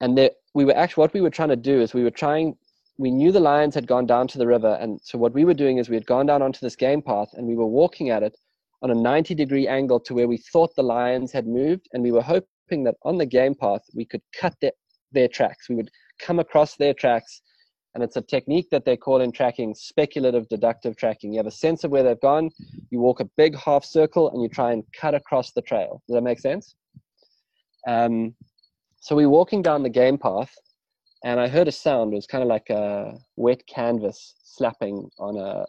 [0.01, 2.55] and there, we were actually, what we were trying to do is we were trying,
[2.97, 4.77] we knew the lions had gone down to the river.
[4.81, 7.29] And so what we were doing is we had gone down onto this game path
[7.33, 8.37] and we were walking at it
[8.81, 11.87] on a 90 degree angle to where we thought the lions had moved.
[11.93, 14.73] And we were hoping that on the game path, we could cut their,
[15.11, 15.69] their tracks.
[15.69, 17.41] We would come across their tracks
[17.93, 21.31] and it's a technique that they call in tracking speculative deductive tracking.
[21.31, 22.49] You have a sense of where they've gone,
[22.89, 26.01] you walk a big half circle, and you try and cut across the trail.
[26.07, 26.75] Does that make sense?
[27.87, 28.35] Um,
[28.99, 30.53] so we're walking down the game path,
[31.23, 32.13] and I heard a sound.
[32.13, 35.65] It was kind of like a wet canvas slapping on a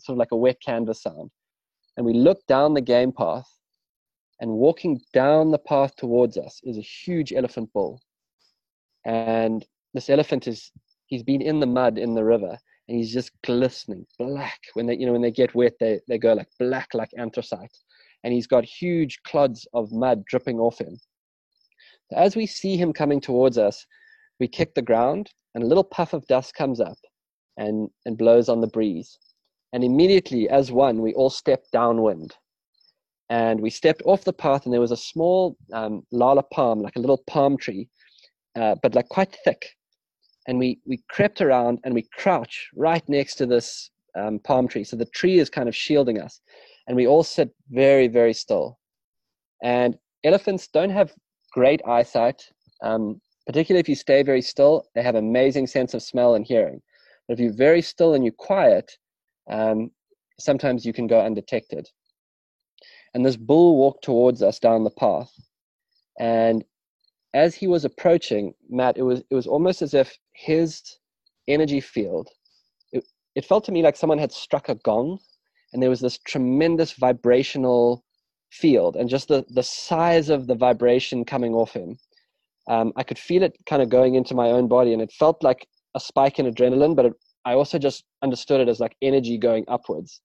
[0.00, 1.30] sort of like a wet canvas sound.
[1.96, 3.48] And we looked down the game path,
[4.40, 8.02] and walking down the path towards us is a huge elephant bull.
[9.06, 9.64] And
[9.94, 10.70] this elephant is
[11.06, 14.96] he's been in the mud in the river and he's just glistening black when they
[14.96, 17.76] you know when they get wet they, they go like black like anthracite.
[18.24, 20.98] And he's got huge clods of mud dripping off him.
[22.12, 23.86] As we see him coming towards us
[24.40, 26.98] we kick the ground and a little puff of dust comes up
[27.56, 29.18] and and blows on the breeze.
[29.72, 32.34] And immediately as one we all step downwind.
[33.28, 36.94] And we stepped off the path and there was a small um, lala palm like
[36.94, 37.88] a little palm tree
[38.56, 39.75] uh, but like quite thick
[40.46, 44.84] and we we crept around and we crouch right next to this um, palm tree.
[44.84, 46.40] So the tree is kind of shielding us,
[46.86, 48.78] and we all sit very very still.
[49.62, 51.12] And elephants don't have
[51.52, 52.42] great eyesight,
[52.82, 54.86] um, particularly if you stay very still.
[54.94, 56.80] They have amazing sense of smell and hearing.
[57.26, 58.92] But if you're very still and you're quiet,
[59.50, 59.90] um,
[60.38, 61.88] sometimes you can go undetected.
[63.14, 65.32] And this bull walked towards us down the path,
[66.18, 66.64] and
[67.36, 70.82] as he was approaching Matt, it was it was almost as if his
[71.46, 72.28] energy field.
[72.92, 75.18] It, it felt to me like someone had struck a gong,
[75.72, 78.02] and there was this tremendous vibrational
[78.50, 81.98] field, and just the the size of the vibration coming off him.
[82.68, 85.42] Um, I could feel it kind of going into my own body, and it felt
[85.42, 87.12] like a spike in adrenaline, but it,
[87.44, 90.22] I also just understood it as like energy going upwards.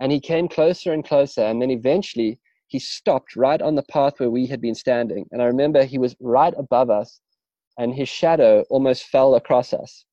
[0.00, 4.20] And he came closer and closer, and then eventually he stopped right on the path
[4.20, 5.26] where we had been standing.
[5.32, 7.20] And I remember he was right above us,
[7.78, 10.04] and his shadow almost fell across us.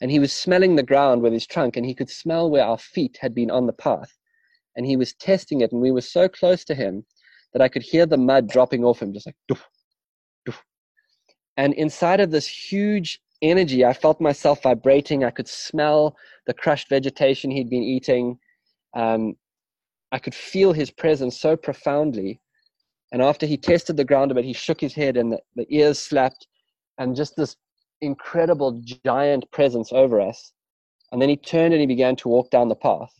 [0.00, 2.78] And he was smelling the ground with his trunk, and he could smell where our
[2.78, 4.12] feet had been on the path.
[4.76, 7.04] And he was testing it, and we were so close to him
[7.52, 9.62] that I could hear the mud dropping off him, just like doof,
[10.46, 10.58] doof.
[11.56, 15.24] And inside of this huge energy, I felt myself vibrating.
[15.24, 16.14] I could smell
[16.46, 18.38] the crushed vegetation he'd been eating.
[18.94, 19.34] Um,
[20.12, 22.40] I could feel his presence so profoundly.
[23.12, 25.66] And after he tested the ground a bit, he shook his head and the, the
[25.68, 26.46] ears slapped,
[26.98, 27.56] and just this
[28.00, 30.52] incredible giant presence over us.
[31.12, 33.12] And then he turned and he began to walk down the path.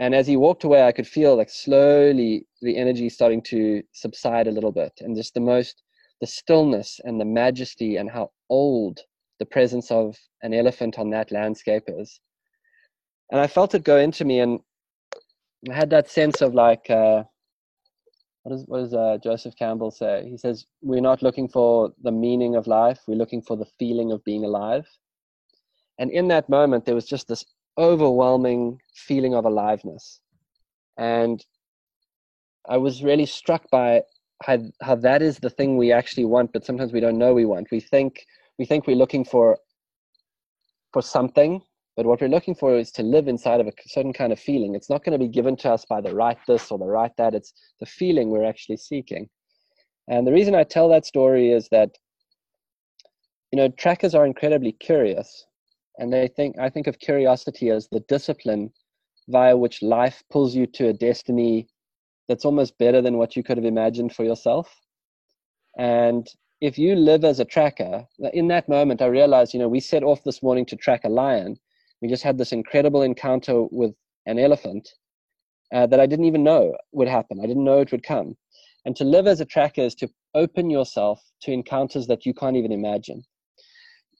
[0.00, 4.46] And as he walked away, I could feel like slowly the energy starting to subside
[4.46, 5.82] a little bit, and just the most,
[6.20, 9.00] the stillness and the majesty, and how old
[9.38, 12.20] the presence of an elephant on that landscape is.
[13.30, 14.60] And I felt it go into me, and
[15.70, 17.24] I had that sense of like, uh,
[18.42, 20.28] what does what does uh, Joseph Campbell say?
[20.28, 24.12] He says we're not looking for the meaning of life; we're looking for the feeling
[24.12, 24.86] of being alive.
[25.98, 27.44] And in that moment, there was just this
[27.78, 30.20] overwhelming feeling of aliveness,
[30.98, 31.44] and
[32.68, 34.02] I was really struck by
[34.42, 37.44] how, how that is the thing we actually want, but sometimes we don't know we
[37.44, 37.70] want.
[37.70, 38.26] We think
[38.58, 39.58] we think we're looking for
[40.92, 41.62] for something,
[41.96, 44.74] but what we're looking for is to live inside of a certain kind of feeling.
[44.74, 47.12] It's not going to be given to us by the right this or the right
[47.18, 47.34] that.
[47.34, 49.28] It's the feeling we're actually seeking.
[50.08, 51.90] And the reason I tell that story is that,
[53.52, 55.46] you know, trackers are incredibly curious.
[55.98, 58.72] And they think, I think of curiosity as the discipline
[59.28, 61.68] via which life pulls you to a destiny
[62.28, 64.80] that's almost better than what you could have imagined for yourself.
[65.78, 66.26] And
[66.60, 70.02] if you live as a tracker, in that moment, I realized, you know, we set
[70.02, 71.58] off this morning to track a lion
[72.04, 73.94] we just had this incredible encounter with
[74.26, 74.86] an elephant
[75.74, 77.40] uh, that I didn't even know would happen.
[77.42, 78.36] I didn't know it would come.
[78.84, 82.58] And to live as a tracker is to open yourself to encounters that you can't
[82.58, 83.22] even imagine.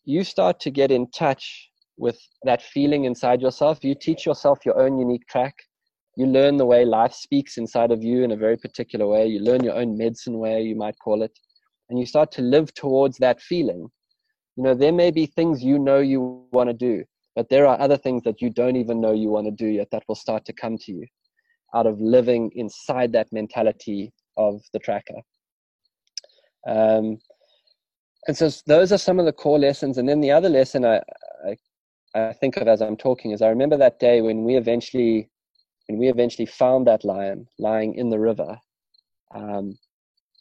[0.07, 1.69] You start to get in touch
[1.99, 3.85] with that feeling inside yourself.
[3.85, 5.55] You teach yourself your own unique track.
[6.17, 9.27] You learn the way life speaks inside of you in a very particular way.
[9.27, 11.39] You learn your own medicine way, you might call it.
[11.91, 13.91] And you start to live towards that feeling.
[14.57, 17.81] You know, there may be things you know you want to do but there are
[17.81, 20.45] other things that you don't even know you want to do yet that will start
[20.47, 21.07] to come to you
[21.75, 25.21] out of living inside that mentality of the tracker.
[26.67, 27.19] Um,
[28.27, 29.99] and so those are some of the core lessons.
[29.99, 31.01] And then the other lesson I,
[31.47, 31.57] I,
[32.15, 35.29] I think of as I'm talking is I remember that day when we eventually
[35.89, 38.59] when we eventually found that lion lying in the river.
[39.35, 39.77] Um,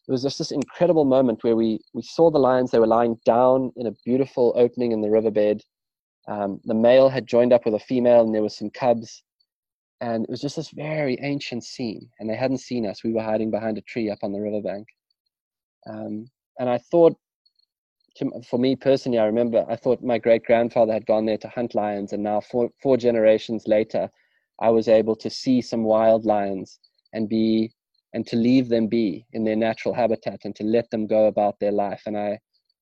[0.07, 2.71] it was just this incredible moment where we we saw the lions.
[2.71, 5.63] They were lying down in a beautiful opening in the riverbed.
[6.27, 9.23] Um, the male had joined up with a female, and there was some cubs.
[10.01, 12.09] And it was just this very ancient scene.
[12.19, 13.03] And they hadn't seen us.
[13.03, 14.87] We were hiding behind a tree up on the riverbank.
[15.89, 16.25] Um,
[16.59, 17.15] and I thought,
[18.47, 21.73] for me personally, I remember I thought my great grandfather had gone there to hunt
[21.73, 24.09] lions, and now four, four generations later,
[24.61, 26.79] I was able to see some wild lions
[27.13, 27.73] and be
[28.13, 31.59] and to leave them be in their natural habitat and to let them go about
[31.59, 32.03] their life.
[32.05, 32.39] And I,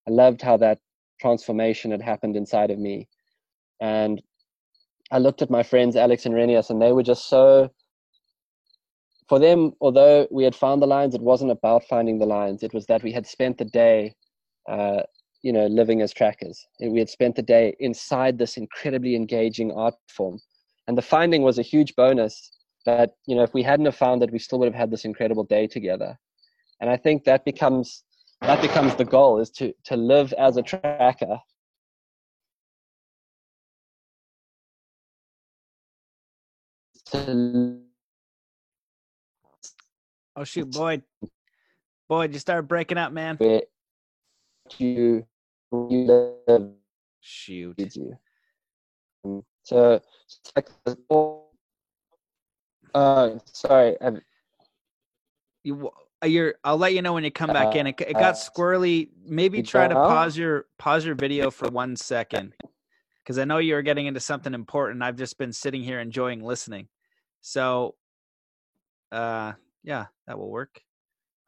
[0.07, 0.80] I loved how that
[1.22, 3.07] transformation had happened inside of me.
[3.82, 4.21] And
[5.11, 7.69] I looked at my friends Alex and Renias, and they were just so.
[9.27, 12.63] For them, although we had found the lions, it wasn't about finding the lions.
[12.63, 14.13] It was that we had spent the day,
[14.69, 15.01] uh,
[15.41, 16.65] you know, living as trackers.
[16.79, 20.39] We had spent the day inside this incredibly engaging art form,
[20.88, 22.51] and the finding was a huge bonus.
[22.86, 25.05] But you know, if we hadn't have found it, we still would have had this
[25.05, 26.17] incredible day together.
[26.82, 28.03] And I think that becomes
[28.41, 31.39] that becomes the goal: is to to live as a tracker
[37.14, 37.78] Oh
[40.43, 41.03] shoot, Boyd.
[42.07, 43.38] Boyd, you started breaking up, man.
[44.78, 45.26] You
[45.72, 46.72] you live
[47.20, 47.76] Shoot.
[47.78, 48.18] feeds you.
[49.26, 50.01] Um, So
[52.93, 54.20] uh, sorry, have,
[55.64, 55.91] You,
[56.24, 56.55] uh, you're.
[56.64, 57.88] I'll let you know when you come back in.
[57.88, 59.09] It, it got Uh, squirrely.
[59.24, 62.53] Maybe try to pause your pause your video for one second,
[63.24, 65.03] because I know you were getting into something important.
[65.03, 66.88] I've just been sitting here enjoying listening.
[67.42, 67.96] So,
[69.12, 70.82] uh, yeah, that will work.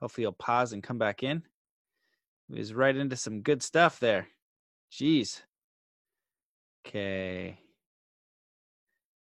[0.01, 1.43] Hopefully, you'll pause and come back in.
[2.51, 4.27] He was right into some good stuff there.
[4.91, 5.41] Jeez.
[6.85, 7.57] Okay.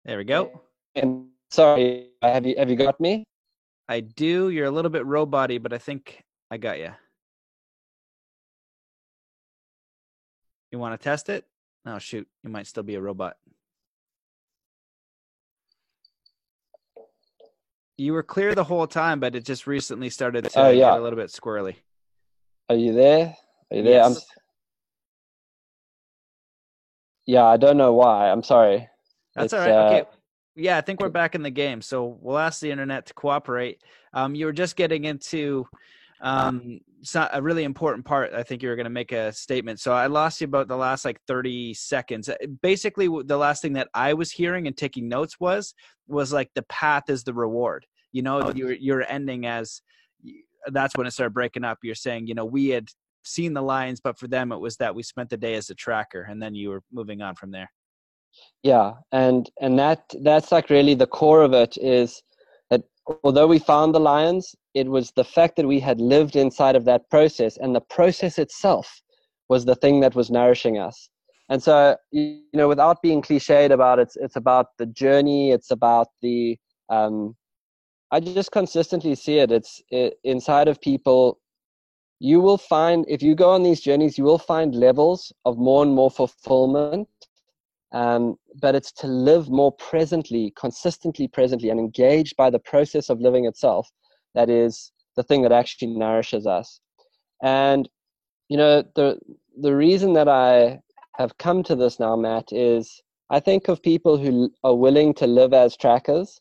[0.06, 0.62] There we go.
[0.96, 3.26] and sorry, have you have you got me?
[3.88, 4.50] I do.
[4.50, 6.92] You're a little bit robot but I think I got you.
[10.72, 11.46] You want to test it?
[11.86, 12.28] Oh, shoot.
[12.44, 13.36] You might still be a robot.
[18.02, 20.90] You were clear the whole time, but it just recently started to Oh, yeah.
[20.90, 21.76] get a little bit squirrely.
[22.68, 23.38] Are you there?
[23.70, 24.02] Are you there?
[24.02, 24.16] I'm,
[27.28, 28.32] yeah, I don't know why.
[28.32, 28.90] I'm sorry.
[29.36, 29.70] That's It's, all right.
[29.70, 30.10] uh, okay.
[30.56, 31.80] Yeah, I think we're back in the game.
[31.84, 33.84] So we'll ask the internet to cooperate.
[34.14, 35.68] Um, you were just getting into
[36.22, 36.80] um,
[37.32, 38.34] a really important part.
[38.34, 39.80] I think you were going to make a statement.
[39.80, 42.30] So I lost you about the last like 30 seconds.
[42.30, 45.76] Uh, Basically, the last thing that I was hearing and taking notes was
[46.08, 47.86] was like the path is the reward.
[48.12, 49.82] You know, you're you're ending as
[50.68, 51.80] that's when it started breaking up.
[51.84, 52.90] You're saying, you know, we had
[53.24, 55.76] seen the lines, but for them it was that we spent the day as a
[55.76, 57.72] tracker, and then you were moving on from there.
[58.64, 62.22] Yeah, and and that that's like really the core of it is
[62.70, 62.84] that
[63.24, 66.86] although we found the lions, it was the fact that we had lived inside of
[66.86, 69.02] that process, and the process itself
[69.50, 71.10] was the thing that was nourishing us.
[71.50, 75.52] And so, you you know, without being cliched about it, it's, it's about the journey.
[75.52, 76.58] It's about the.
[76.90, 77.36] Um,
[78.12, 79.52] I just consistently see it.
[79.52, 81.40] It's it, inside of people.
[82.20, 85.84] You will find if you go on these journeys, you will find levels of more
[85.84, 87.08] and more fulfillment
[87.94, 93.20] um, but it's to live more presently, consistently presently, and engaged by the process of
[93.20, 93.90] living itself
[94.34, 96.80] that is the thing that actually nourishes us.
[97.44, 97.90] And
[98.50, 99.20] you know, the
[99.60, 100.80] the reason that I
[101.18, 105.28] have come to this now, Matt, is I think of people who are willing to
[105.28, 106.40] live as trackers,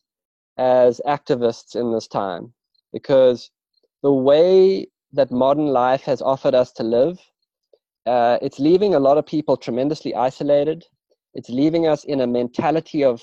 [0.59, 2.53] as activists in this time,
[2.93, 3.51] because
[4.03, 7.19] the way that modern life has offered us to live,
[8.07, 10.85] uh, it's leaving a lot of people tremendously isolated
[11.35, 13.23] it's leaving us in a mentality of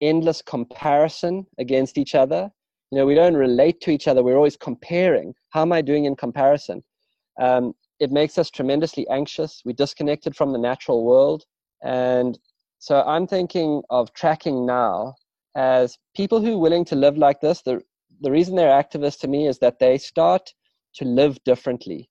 [0.00, 2.50] endless comparison against each other.
[2.90, 4.22] You know, we don't relate to each other.
[4.22, 5.34] We're always comparing.
[5.50, 6.82] How am I doing in comparison?
[7.40, 9.62] Um, it makes us tremendously anxious.
[9.64, 11.44] We're disconnected from the natural world.
[11.82, 12.38] And
[12.78, 15.14] so I'm thinking of tracking now
[15.56, 17.62] as people who are willing to live like this.
[17.62, 17.80] The,
[18.20, 20.52] the reason they're activists to me is that they start
[20.94, 22.08] to live differently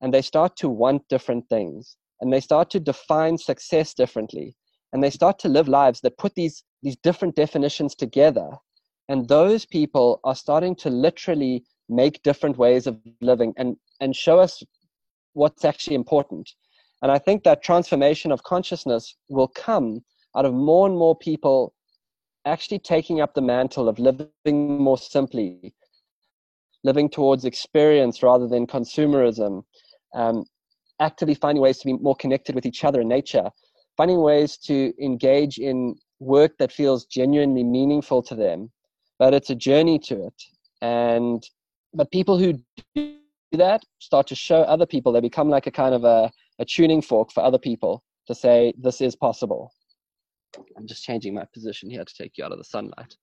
[0.00, 4.56] and they start to want different things and they start to define success differently
[4.92, 8.50] and they start to live lives that put these these different definitions together
[9.08, 14.38] and those people are starting to literally make different ways of living and and show
[14.38, 14.62] us
[15.34, 16.50] what's actually important
[17.02, 20.00] and i think that transformation of consciousness will come
[20.36, 21.74] out of more and more people
[22.46, 24.32] actually taking up the mantle of living
[24.78, 25.74] more simply
[26.82, 29.62] living towards experience rather than consumerism
[30.14, 30.44] um,
[31.00, 33.50] actively finding ways to be more connected with each other in nature
[34.00, 38.70] finding ways to engage in work that feels genuinely meaningful to them.
[39.18, 40.42] But it's a journey to it.
[40.80, 41.42] And
[41.92, 42.54] but people who
[42.94, 43.12] do
[43.52, 45.12] that start to show other people.
[45.12, 48.72] They become like a kind of a, a tuning fork for other people to say
[48.78, 49.72] this is possible
[50.76, 53.16] i'm just changing my position here to take you out of the sunlight.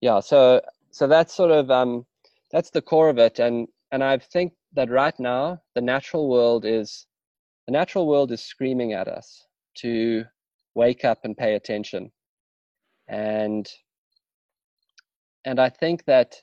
[0.00, 0.60] Yeah so
[0.90, 2.06] so that's sort of um
[2.50, 3.38] that's the core of it.
[3.38, 7.06] And and i think that right now the natural world is
[7.66, 9.46] the natural world is screaming at us
[9.76, 10.24] to
[10.74, 12.10] wake up and pay attention.
[13.08, 13.68] And
[15.44, 16.36] and i think that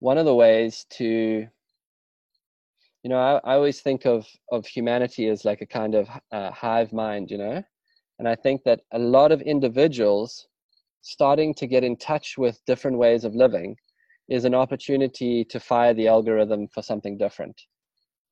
[0.00, 1.46] one of the ways to
[3.02, 6.50] you know i, I always think of of humanity as like a kind of uh,
[6.50, 7.62] hive mind you know?
[8.18, 10.46] And i think that a lot of individuals
[11.02, 13.76] starting to get in touch with different ways of living
[14.28, 17.60] is an opportunity to fire the algorithm for something different.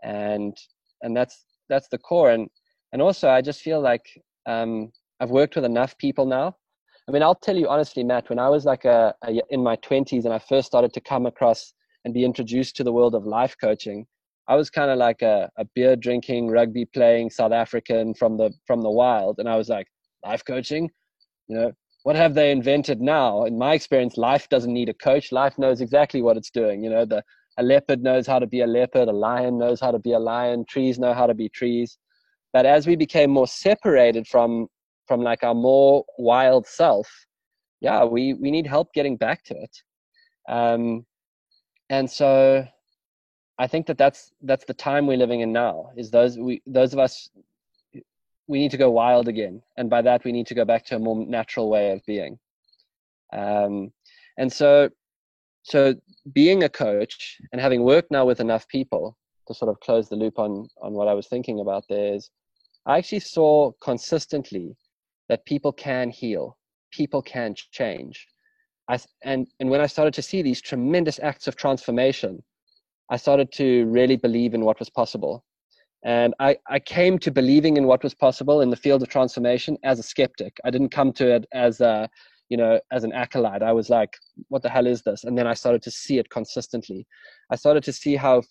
[0.03, 0.57] And
[1.03, 2.31] and that's that's the core.
[2.31, 2.49] And
[2.93, 4.07] and also i just feel like
[4.47, 4.91] um,
[5.21, 6.57] i've worked with enough people now.
[7.09, 9.77] I mean i'll tell you honestly matt when i was like a, a in my
[9.77, 11.73] 20s and i first started to come across
[12.05, 14.07] and be introduced to the world of life coaching
[14.51, 18.53] i was kind of like a, a beer drinking rugby playing south african from the
[18.67, 19.87] from the wild and i was like
[20.25, 20.91] life coaching
[21.49, 21.73] you know
[22.03, 25.81] what have they invented now in my experience life doesn't need a coach life knows
[25.81, 27.23] exactly what it's doing you know the
[27.59, 30.19] a leopard knows how to be a leopard, a lion knows how to be a
[30.19, 31.99] lion, trees know how to be trees.
[32.53, 34.69] But as we became more separated from
[35.07, 37.09] from like our more wild self,
[37.81, 39.77] yeah, we we need help getting back to it.
[40.49, 41.05] Um,
[41.91, 42.67] and so
[43.61, 45.91] I think that that's that's the time we're living in now.
[45.95, 47.29] Is those we those of us
[48.49, 50.97] we need to go wild again, and by that we need to go back to
[50.97, 52.39] a more natural way of being.
[53.35, 53.93] Um,
[54.39, 54.89] and so,
[55.63, 55.95] so
[56.33, 60.17] being a coach and having worked now with enough people to sort of close the
[60.17, 62.31] loop on on what I was thinking about there is,
[62.87, 64.75] I actually saw consistently
[65.29, 66.57] that people can heal,
[66.91, 68.27] people can change.
[68.89, 72.43] I, and and when I started to see these tremendous acts of transformation
[73.11, 75.45] I started to really believe in what was possible.
[76.05, 79.77] And I, I came to believing in what was possible in the field of transformation
[79.85, 80.57] as a skeptic.
[80.65, 82.09] I didn't come to it as a,
[82.49, 83.63] you know, as an acolyte.
[83.63, 84.17] I was like,
[84.49, 85.25] what the hell is this?
[85.25, 87.07] And then I started to see it consistently.
[87.51, 88.43] I started to see how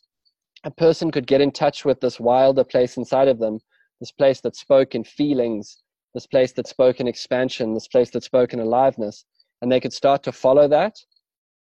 [0.63, 3.59] a person could get in touch with this wilder place inside of them,
[3.99, 5.77] this place that spoke in feelings,
[6.13, 9.25] this place that spoke in expansion, this place that spoke in aliveness.
[9.61, 10.97] And they could start to follow that.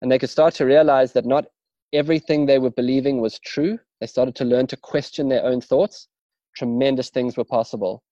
[0.00, 1.46] And they could start to realize that not
[1.92, 3.78] everything they were believing was true.
[4.00, 6.08] They started to learn to question their own thoughts.
[6.56, 8.02] Tremendous things were possible.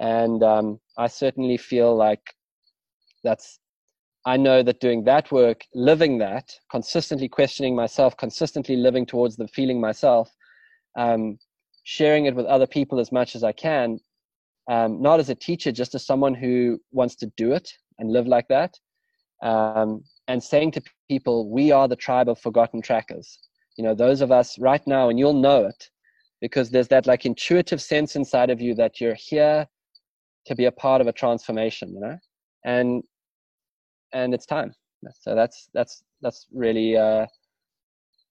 [0.00, 2.34] And um, I certainly feel like
[3.24, 3.58] that's,
[4.24, 9.48] I know that doing that work, living that, consistently questioning myself, consistently living towards the
[9.48, 10.30] feeling myself,
[10.98, 11.38] um,
[11.84, 13.98] sharing it with other people as much as I can,
[14.68, 18.26] um, not as a teacher, just as someone who wants to do it and live
[18.26, 18.74] like that,
[19.42, 23.38] um, and saying to people, we are the tribe of forgotten trackers.
[23.76, 25.90] You know, those of us right now, and you'll know it
[26.40, 29.66] because there's that like intuitive sense inside of you that you're here
[30.46, 32.18] to be a part of a transformation, you know,
[32.64, 33.02] and
[34.12, 34.72] and it's time.
[35.20, 37.26] So that's that's that's really uh,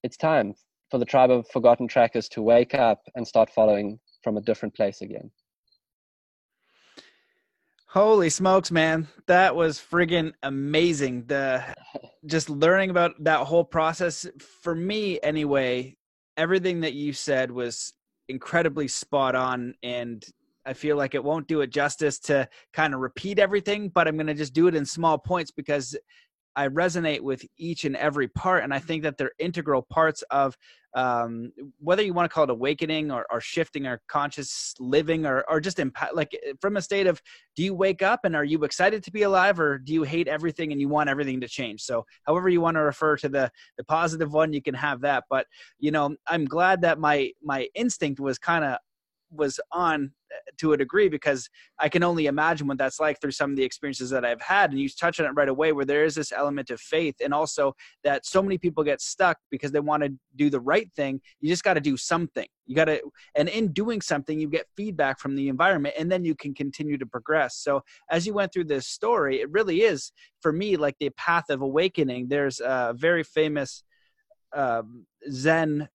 [0.04, 0.54] it's time
[0.90, 4.76] for the tribe of forgotten trackers to wake up and start following from a different
[4.76, 5.30] place again.
[7.96, 9.08] Holy smokes, man.
[9.28, 11.28] That was friggin' amazing.
[11.28, 11.64] The
[12.26, 14.28] just learning about that whole process
[14.62, 15.96] for me anyway,
[16.36, 17.94] everything that you said was
[18.28, 20.26] incredibly spot on and
[20.66, 24.18] I feel like it won't do it justice to kind of repeat everything, but I'm
[24.18, 25.96] going to just do it in small points because
[26.56, 30.58] I resonate with each and every part, and I think that they're integral parts of
[30.96, 35.44] um, whether you want to call it awakening or, or shifting or conscious living or,
[35.50, 36.16] or just impact.
[36.16, 36.32] Like
[36.62, 37.22] from a state of,
[37.56, 40.30] do you wake up and are you excited to be alive, or do you hate
[40.30, 41.82] everything and you want everything to change?
[41.82, 45.26] So, however you want to refer to the the positive one, you can have that.
[45.30, 45.48] But
[45.80, 48.78] you know, I'm glad that my my instinct was kind of
[49.32, 51.50] was on uh, to a degree because
[51.80, 54.72] I can only imagine what that's like through some of the experiences that I've had.
[54.72, 57.34] And you touch on it right away where there is this element of faith and
[57.34, 61.22] also that so many people get stuck because they want to do the right thing.
[61.42, 62.48] You just got to do something.
[62.66, 63.02] You got to,
[63.36, 66.98] and in doing something, you get feedback from the environment and then you can continue
[66.98, 67.58] to progress.
[67.58, 70.12] So as you went through this story, it really is
[70.42, 72.28] for me like the path of awakening.
[72.28, 73.84] There's a very famous
[74.56, 75.90] um, Zen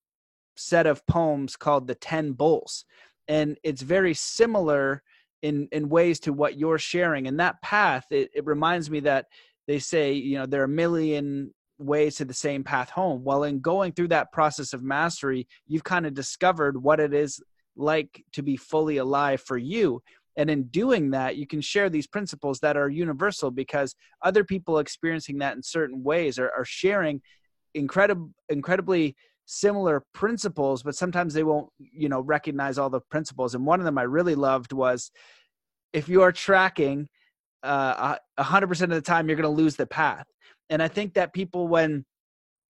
[0.57, 2.85] set of poems called the 10 Bulls
[3.31, 5.03] and it's very similar
[5.41, 7.29] in in ways to what you're sharing.
[7.29, 9.27] And that path it, it reminds me that
[9.67, 13.25] they say you know there are a million ways to the same path home.
[13.25, 17.41] Well in going through that process of mastery you've kind of discovered what it is
[17.77, 20.03] like to be fully alive for you.
[20.37, 24.79] And in doing that you can share these principles that are universal because other people
[24.81, 27.23] experiencing that in certain ways are, are sharing
[27.75, 29.15] incredible incredibly
[29.51, 33.55] similar principles, but sometimes they won't, you know, recognize all the principles.
[33.55, 35.11] And one of them I really loved was
[35.93, 37.09] if you are tracking
[37.65, 40.25] uh, a hundred percent of the time, you're going to lose the path.
[40.71, 42.05] And I think that people, when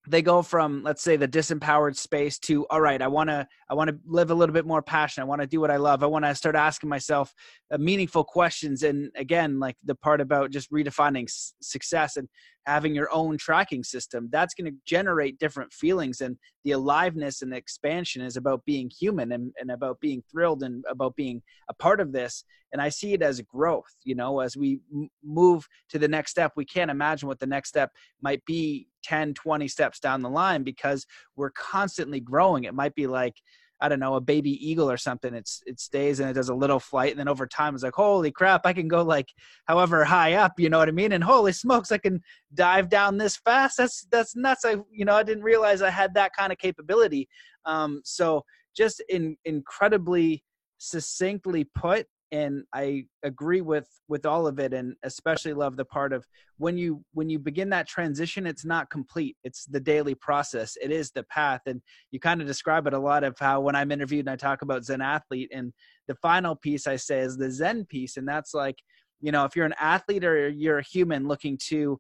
[0.08, 3.74] they go from let's say the disempowered space to all right i want to i
[3.74, 6.02] want to live a little bit more passion i want to do what i love
[6.02, 7.34] i want to start asking myself
[7.70, 12.28] uh, meaningful questions and again like the part about just redefining success and
[12.66, 17.52] having your own tracking system that's going to generate different feelings and the aliveness and
[17.52, 21.74] the expansion is about being human and, and about being thrilled and about being a
[21.74, 24.80] part of this and i see it as growth you know as we
[25.24, 27.90] move to the next step we can't imagine what the next step
[28.22, 31.06] might be 10 20 steps down the line because
[31.36, 32.64] we're constantly growing.
[32.64, 33.34] It might be like
[33.80, 35.34] I don't know, a baby eagle or something.
[35.34, 37.94] It's it stays and it does a little flight, and then over time it's like,
[37.94, 39.28] holy crap, I can go like
[39.66, 41.12] however high up, you know what I mean?
[41.12, 42.20] And holy smokes, I can
[42.54, 43.78] dive down this fast.
[43.78, 44.64] That's that's nuts.
[44.64, 47.28] I you know I didn't realize I had that kind of capability.
[47.64, 48.44] Um, so
[48.76, 50.44] just in incredibly
[50.78, 56.12] succinctly put, and i agree with with all of it and especially love the part
[56.12, 56.26] of
[56.58, 60.90] when you when you begin that transition it's not complete it's the daily process it
[60.90, 63.90] is the path and you kind of describe it a lot of how when i'm
[63.92, 65.72] interviewed and i talk about zen athlete and
[66.06, 68.78] the final piece i say is the zen piece and that's like
[69.20, 71.98] you know if you're an athlete or you're a human looking to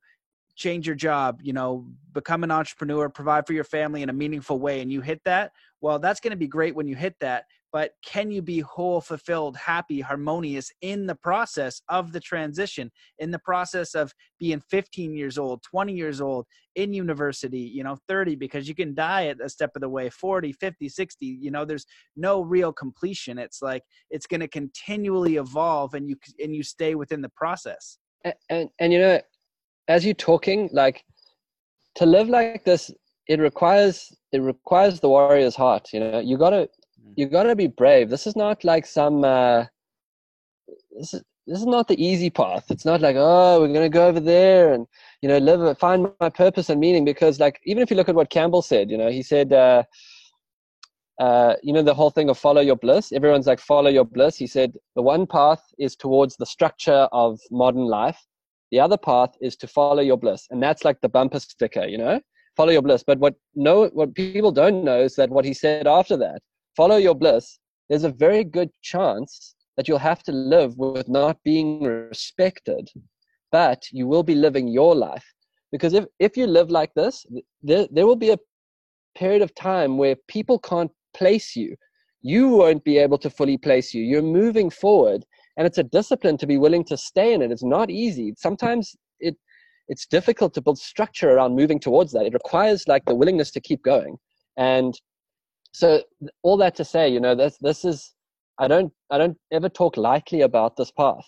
[0.56, 4.58] change your job you know become an entrepreneur provide for your family in a meaningful
[4.58, 7.44] way and you hit that well that's going to be great when you hit that
[7.72, 13.30] but can you be whole fulfilled happy harmonious in the process of the transition in
[13.30, 16.46] the process of being 15 years old 20 years old
[16.76, 20.08] in university you know 30 because you can die at a step of the way
[20.08, 23.38] 40 50 60 you know there's no real completion.
[23.38, 27.98] It's like it's going to continually evolve and you and you stay within the process.
[28.24, 29.20] And, and and you know
[29.88, 31.04] as you're talking like
[31.96, 32.90] to live like this
[33.26, 36.20] it requires it requires the warrior's heart you know?
[36.20, 36.36] You
[37.04, 38.10] got to you gotta be brave.
[38.10, 39.24] This is not like some.
[39.24, 39.64] Uh,
[40.96, 42.70] this is this is not the easy path.
[42.70, 44.86] It's not like oh, we're gonna go over there and
[45.22, 47.04] you know live, find my purpose and meaning.
[47.04, 49.52] Because like even if you look at what Campbell said, you know, he said.
[49.52, 49.82] Uh,
[51.20, 54.36] uh, you know the whole thing of follow your bliss everyone's like follow your bliss
[54.36, 58.18] he said the one path is towards the structure of modern life
[58.70, 61.98] the other path is to follow your bliss and that's like the bumper sticker you
[61.98, 62.18] know
[62.56, 65.86] follow your bliss but what no what people don't know is that what he said
[65.86, 66.40] after that
[66.76, 67.58] follow your bliss,
[67.88, 72.88] there's a very good chance that you'll have to live with not being respected,
[73.50, 75.24] but you will be living your life.
[75.72, 77.24] Because if, if you live like this,
[77.62, 78.38] there, there will be a
[79.16, 81.76] period of time where people can't place you.
[82.22, 84.02] You won't be able to fully place you.
[84.02, 85.24] You're moving forward,
[85.56, 87.50] and it's a discipline to be willing to stay in it.
[87.50, 88.34] It's not easy.
[88.36, 89.36] Sometimes it
[89.88, 92.24] it's difficult to build structure around moving towards that.
[92.24, 94.18] It requires like the willingness to keep going.
[94.56, 94.94] And
[95.72, 96.02] so
[96.42, 98.14] all that to say, you know, this this is
[98.58, 101.26] I don't I don't ever talk lightly about this path.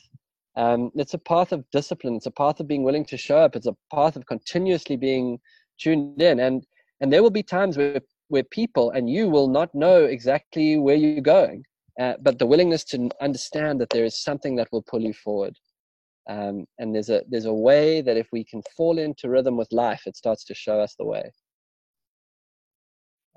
[0.57, 2.17] Um, it's a path of discipline.
[2.17, 3.57] It's a path of being willing to show up.
[3.57, 5.39] It's a path of continuously being
[5.79, 6.41] tuned in.
[6.41, 6.65] And
[7.01, 10.97] and there will be times where where people and you will not know exactly where
[10.97, 11.65] you're going,
[12.01, 15.57] uh, but the willingness to understand that there is something that will pull you forward.
[16.29, 19.73] Um, and there's a there's a way that if we can fall into rhythm with
[19.73, 21.31] life, it starts to show us the way.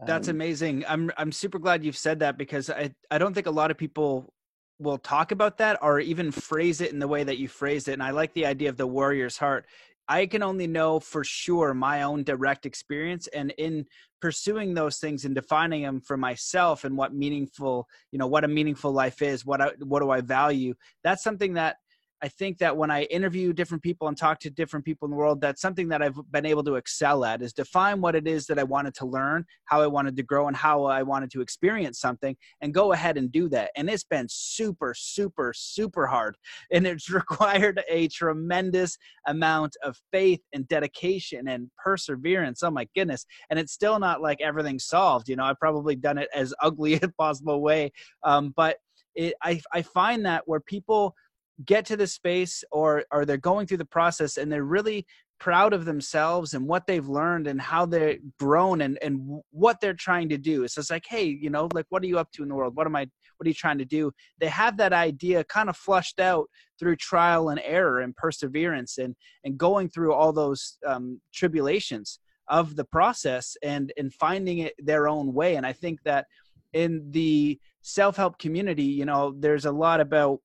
[0.05, 0.83] That's um, amazing.
[0.87, 3.77] I'm I'm super glad you've said that because I I don't think a lot of
[3.77, 4.33] people
[4.79, 7.93] will talk about that or even phrase it in the way that you phrased it.
[7.93, 9.65] And I like the idea of the warrior's heart.
[10.07, 13.85] I can only know for sure my own direct experience and in
[14.21, 18.47] pursuing those things and defining them for myself and what meaningful, you know, what a
[18.47, 20.75] meaningful life is, what I, what do I value?
[21.03, 21.77] That's something that
[22.21, 25.17] I think that when I interview different people and talk to different people in the
[25.17, 28.47] world, that's something that I've been able to excel at is define what it is
[28.47, 31.41] that I wanted to learn, how I wanted to grow, and how I wanted to
[31.41, 33.71] experience something, and go ahead and do that.
[33.75, 36.37] And it's been super, super, super hard.
[36.71, 38.97] And it's required a tremendous
[39.27, 42.63] amount of faith and dedication and perseverance.
[42.63, 43.25] Oh my goodness.
[43.49, 45.29] And it's still not like everything's solved.
[45.29, 47.91] You know, I've probably done it as ugly as possible way.
[48.23, 48.77] Um, but
[49.15, 51.15] it, I, I find that where people
[51.63, 55.05] get to the space or or they're going through the process and they're really
[55.39, 59.93] proud of themselves and what they've learned and how they're grown and and what they're
[59.93, 60.67] trying to do.
[60.67, 62.75] So it's like hey you know like what are you up to in the world?
[62.75, 64.11] What am i what are you trying to do?
[64.39, 66.49] They have that idea kind of flushed out
[66.79, 72.75] through trial and error and perseverance and and going through all those um, tribulations of
[72.75, 75.55] the process and and finding it their own way.
[75.55, 76.25] And i think that
[76.73, 80.39] in the self-help community you know there's a lot about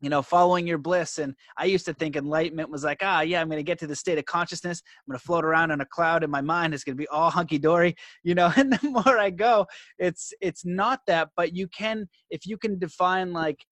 [0.00, 1.18] you know, following your bliss.
[1.18, 3.86] And I used to think enlightenment was like, ah, yeah, I'm going to get to
[3.86, 4.82] the state of consciousness.
[4.84, 6.74] I'm going to float around in a cloud in my mind.
[6.74, 8.52] It's going to be all hunky dory, you know.
[8.56, 9.66] And the more I go,
[9.98, 13.64] it's it's not that, but you can if you can define like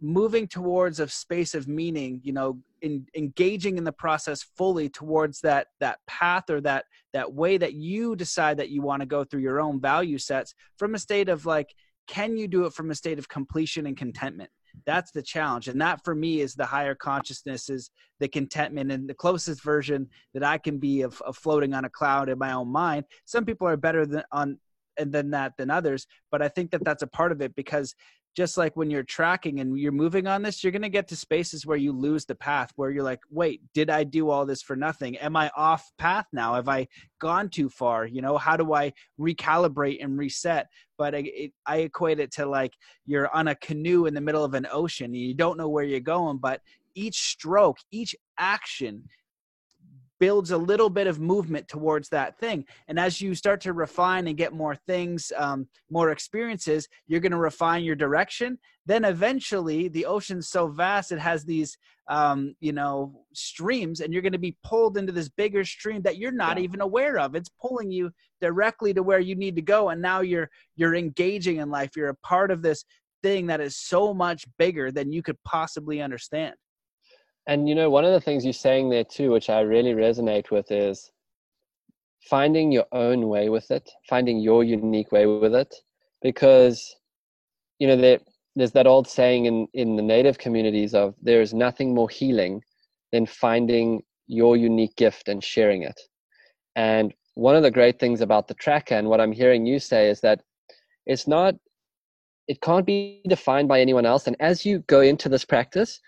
[0.00, 5.40] moving towards a space of meaning, you know, in, engaging in the process fully towards
[5.40, 9.22] that that path or that that way that you decide that you want to go
[9.22, 11.74] through your own value sets from a state of like,
[12.08, 14.50] can you do it from a state of completion and contentment?
[14.86, 19.08] That's the challenge and that for me is the higher consciousness is the contentment and
[19.08, 22.52] the closest version that i can be of, of floating on a cloud in my
[22.52, 23.04] own mind.
[23.24, 24.58] Some people are better than on
[24.98, 27.94] and than that than others but i think that that's a part of it because
[28.34, 31.16] just like when you're tracking and you're moving on this, you're going to get to
[31.16, 34.62] spaces where you lose the path, where you're like, wait, did I do all this
[34.62, 35.16] for nothing?
[35.18, 36.54] Am I off path now?
[36.54, 36.88] Have I
[37.20, 38.06] gone too far?
[38.06, 40.68] You know, how do I recalibrate and reset?
[40.96, 42.72] But I, it, I equate it to like
[43.04, 45.84] you're on a canoe in the middle of an ocean and you don't know where
[45.84, 46.60] you're going, but
[46.94, 49.08] each stroke, each action
[50.22, 52.64] builds a little bit of movement towards that thing.
[52.86, 57.32] And as you start to refine and get more things um, more experiences you're going
[57.32, 58.56] to refine your direction.
[58.86, 61.76] Then eventually the ocean's so vast it has these
[62.08, 66.18] um, you know streams and you're going to be pulled into this bigger stream that
[66.18, 66.62] you're not yeah.
[66.62, 67.34] even aware of.
[67.34, 71.56] It's pulling you directly to where you need to go and now you're you're engaging
[71.56, 71.96] in life.
[71.96, 72.84] You're a part of this
[73.24, 76.54] thing that is so much bigger than you could possibly understand
[77.46, 80.50] and you know one of the things you're saying there too which i really resonate
[80.50, 81.10] with is
[82.22, 85.74] finding your own way with it finding your unique way with it.
[86.22, 86.96] Because
[87.78, 88.20] you know there
[88.54, 92.62] there's that old saying in in the native communities of there is nothing more healing
[93.10, 96.00] than finding your unique gift and sharing it.
[96.76, 100.08] And one of the great things about the tracker and what i'm hearing you say
[100.08, 100.42] is that
[101.06, 101.54] it's not
[102.48, 104.26] it can't be defined by anyone else.
[104.26, 106.00] And as you go into this practice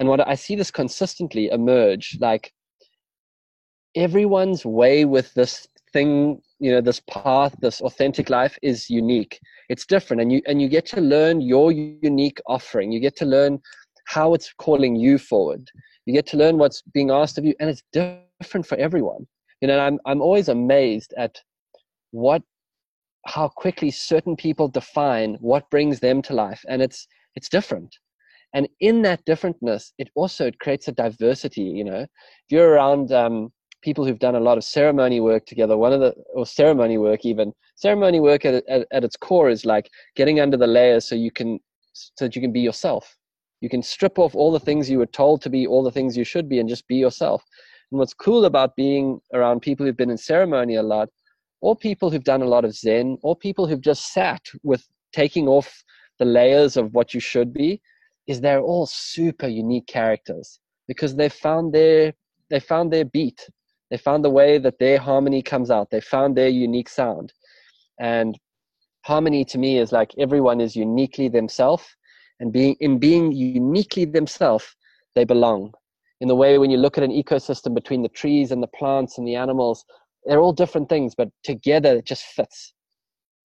[0.00, 2.52] and what i see this consistently emerge like
[3.94, 9.40] everyone's way with this thing you know this path this authentic life is unique.
[9.68, 12.92] It's different and you and you get to learn your unique offering.
[12.92, 13.60] You get to learn
[14.06, 15.70] how it's calling you forward.
[16.06, 19.26] You get to learn what's being asked of you and it's different for everyone.
[19.60, 21.38] You know i'm i'm always amazed at
[22.12, 22.42] what
[23.26, 27.94] how quickly certain people define what brings them to life and it's it's different
[28.52, 32.00] and in that differentness it also it creates a diversity you know.
[32.00, 36.00] If you're around um, people who've done a lot of ceremony work together one of
[36.00, 40.40] the or ceremony work even ceremony work at, at, at its core is like getting
[40.40, 41.58] under the layers so you can
[41.94, 43.16] so that you can be yourself.
[43.60, 46.16] You can strip off all the things you were told to be all the things
[46.16, 47.44] you should be and just be yourself.
[47.90, 51.08] And what's cool about being around people who've been in ceremony a lot
[51.60, 55.48] or people who've done a lot of zen or people who've just sat with taking
[55.48, 55.84] off
[56.18, 57.80] the layers of what you should be
[58.30, 62.12] is they're all super unique characters because they found their
[62.50, 63.40] they found their beat
[63.90, 65.90] they found the way that their harmony comes out.
[65.90, 67.32] They found their unique sound.
[67.98, 68.38] And
[69.04, 71.84] harmony to me is like everyone is uniquely themselves.
[72.38, 74.64] And being in being uniquely themselves,
[75.14, 75.74] they belong.
[76.20, 79.18] In the way when you look at an ecosystem between the trees and the plants
[79.18, 79.84] and the animals,
[80.24, 82.72] they're all different things, but together it just fits.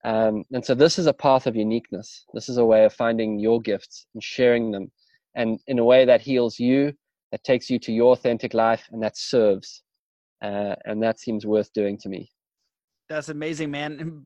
[0.06, 2.26] Um, and so this is a path of uniqueness.
[2.34, 4.92] This is a way of finding your gifts and sharing them,
[5.36, 6.94] and in a way that heals you,
[7.32, 9.84] that takes you to your authentic life, and that serves
[10.44, 12.32] uh, and that seems worth doing to me.
[13.10, 14.24] That's amazing, man.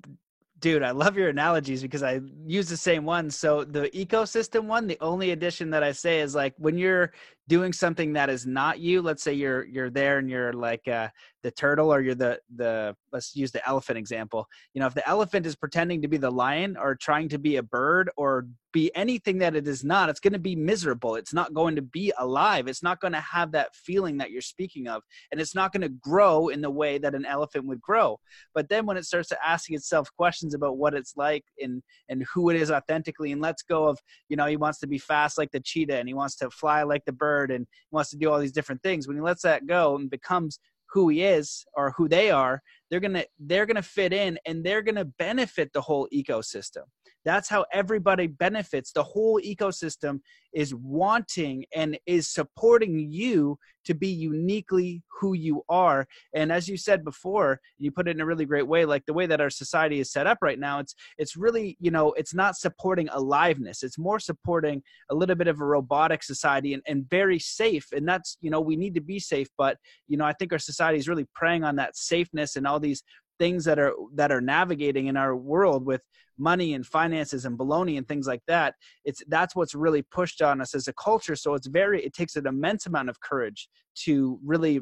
[0.59, 3.29] Dude, I love your analogies because I use the same one.
[3.29, 7.13] So the ecosystem one, the only addition that I say is like when you're
[7.49, 11.09] doing something that is not you, let's say you're you're there and you're like uh,
[11.41, 14.47] the turtle or you're the the let's use the elephant example.
[14.73, 17.57] You know if the elephant is pretending to be the lion or trying to be
[17.57, 21.15] a bird or be anything that it is not it's going to be miserable.
[21.15, 22.67] It's not going to be alive.
[22.67, 25.81] It's not going to have that feeling that you're speaking of and it's not going
[25.81, 28.19] to grow in the way that an elephant would grow.
[28.53, 32.23] But then when it starts to asking itself questions about what it's like and and
[32.33, 33.97] who it is authentically and lets go of
[34.27, 36.83] you know he wants to be fast like the cheetah and he wants to fly
[36.83, 39.41] like the bird and he wants to do all these different things when he lets
[39.41, 40.59] that go and becomes
[40.91, 44.81] who he is or who they are they're gonna they're gonna fit in and they're
[44.81, 46.83] gonna benefit the whole ecosystem
[47.25, 48.91] that's how everybody benefits.
[48.91, 50.19] The whole ecosystem
[50.53, 56.07] is wanting and is supporting you to be uniquely who you are.
[56.33, 59.13] And as you said before you put it in a really great way like the
[59.13, 62.33] way that our society is set up right now it's it's really you know it's
[62.33, 63.83] not supporting aliveness.
[63.83, 67.87] It's more supporting a little bit of a robotic society and, and very safe.
[67.91, 70.59] And that's you know we need to be safe but you know i think our
[70.59, 73.03] society is really preying on that safeness and all these
[73.39, 76.01] things that are that are navigating in our world with
[76.37, 80.61] money and finances and baloney and things like that it's that's what's really pushed on
[80.61, 81.35] us as a culture.
[81.35, 83.69] So it's very it takes an immense amount of courage
[84.03, 84.79] to really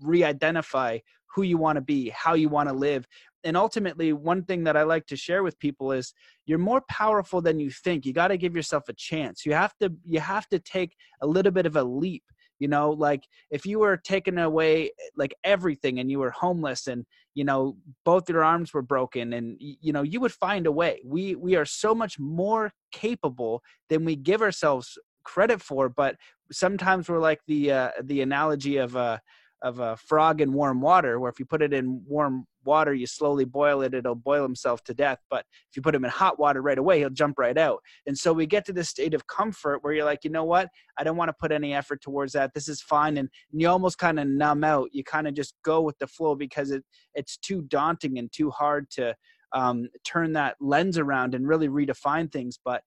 [0.00, 0.98] re-identify
[1.34, 3.06] who you want to be how you want to live.
[3.44, 6.12] And ultimately one thing that i like to share with people is
[6.46, 8.04] you're more powerful than you think.
[8.04, 9.46] You got to give yourself a chance.
[9.46, 12.24] You have to you have to take a little bit of a leap
[12.62, 17.04] you know like if you were taken away like everything and you were homeless and
[17.34, 21.00] you know both your arms were broken and you know you would find a way.
[21.04, 26.16] We we are so much more capable than we give ourselves credit for but
[26.52, 29.20] sometimes we're like the uh, the analogy of a
[29.62, 33.06] of a frog in warm water where if you put it in warm water you
[33.06, 35.18] slowly boil it it'll boil himself to death.
[35.30, 37.80] But if you put him in hot water right away he'll jump right out.
[38.06, 40.68] And so we get to this state of comfort where you're like you know what?
[40.98, 42.54] I don't want to put any effort towards that.
[42.54, 43.16] This is fine.
[43.16, 44.88] And, you almost kind of numb out.
[44.92, 46.84] You kind of just go with the flow because it
[47.14, 49.14] it's too daunting and too hard to
[49.52, 52.58] um, turn that lens around and really redefine things.
[52.64, 52.82] But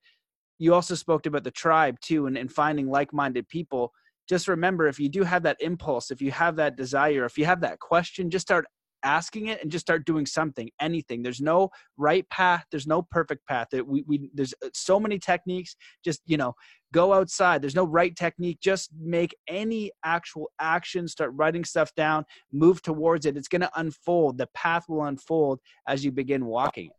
[0.58, 3.92] you also spoke about the tribe too and, and finding like-minded people
[4.28, 7.46] just remember if you do have that impulse if you have that desire if you
[7.46, 8.66] have that question just start
[9.06, 11.22] asking it and just start doing something anything.
[11.22, 13.68] There's no right path there's no perfect path.
[13.72, 15.76] We, we there's uh, so many techniques.
[16.04, 16.54] Just you know
[16.92, 17.62] go outside.
[17.62, 18.60] There's no right technique.
[18.62, 21.08] Just make any actual action.
[21.08, 22.26] Start writing stuff down.
[22.52, 23.38] Move towards it.
[23.38, 24.38] It's going to unfold.
[24.38, 26.90] The path will unfold as you begin walking.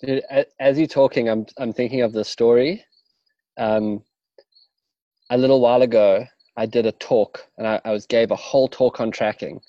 [0.00, 0.22] Dude,
[0.60, 2.84] as you're talking i'm i'm thinking of the story.
[3.56, 4.02] Um
[5.30, 6.24] a little while ago
[6.58, 9.60] i did a talk and I, I was gave a whole talk on tracking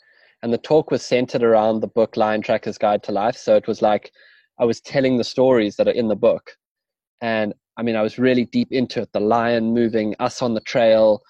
[0.41, 3.35] and the talk was centered around the book Lion Tracker's Guide to Life.
[3.35, 4.11] So it was like
[4.59, 6.55] I was telling the stories that are in the book.
[7.21, 10.61] And I mean, I was really deep into it the lion moving, us on the
[10.61, 11.21] trail,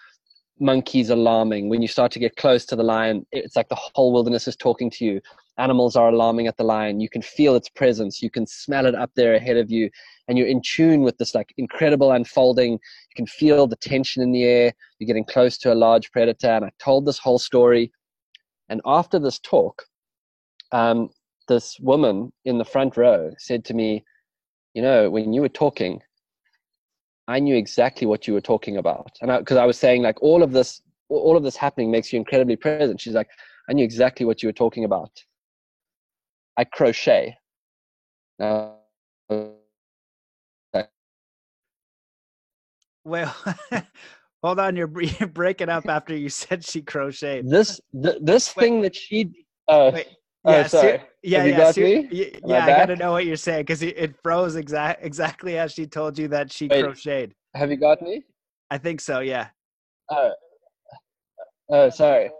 [0.59, 1.69] monkeys alarming.
[1.69, 4.55] When you start to get close to the lion, it's like the whole wilderness is
[4.55, 5.21] talking to you.
[5.57, 6.99] Animals are alarming at the lion.
[6.99, 8.21] You can feel its presence.
[8.21, 9.89] You can smell it up there ahead of you.
[10.29, 12.73] And you're in tune with this like incredible unfolding.
[12.73, 14.71] You can feel the tension in the air.
[14.99, 16.51] You're getting close to a large predator.
[16.51, 17.91] And I told this whole story
[18.69, 19.83] and after this talk,
[20.71, 21.09] um,
[21.47, 24.05] this woman in the front row said to me,
[24.75, 26.01] You know, when you were talking,
[27.27, 29.11] I knew exactly what you were talking about.
[29.21, 32.13] And because I, I, was saying, like, all of this, all of this happening makes
[32.13, 33.01] you incredibly present.
[33.01, 33.29] She's like,
[33.67, 35.11] I knew exactly what you were talking about.
[36.57, 37.35] I crochet.
[38.37, 38.75] Now,
[43.03, 43.35] well,
[44.43, 47.49] Hold on, you're, you're breaking up after you said she crocheted.
[47.49, 48.63] This th- this Wait.
[48.63, 49.31] thing that she.
[49.67, 50.07] Uh, Wait.
[50.45, 51.01] Oh, yeah, sorry.
[51.21, 52.65] yeah, yeah, ser- yeah.
[52.65, 56.17] I got to know what you're saying because it froze exact exactly as she told
[56.17, 57.33] you that she Wait, crocheted.
[57.55, 58.23] Have you got me?
[58.71, 59.19] I think so.
[59.19, 59.49] Yeah.
[60.09, 60.31] Oh.
[61.69, 62.31] Oh, sorry.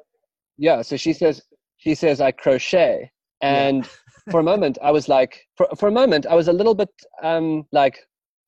[0.58, 0.82] Yeah.
[0.82, 1.42] So she says
[1.76, 4.32] she says I crochet, and yeah.
[4.32, 6.90] for a moment I was like, for for a moment I was a little bit
[7.22, 8.00] um like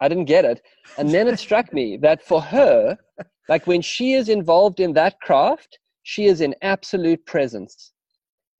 [0.01, 0.61] I didn't get it,
[0.97, 2.97] and then it struck me that for her
[3.49, 7.91] like when she is involved in that craft, she is in absolute presence.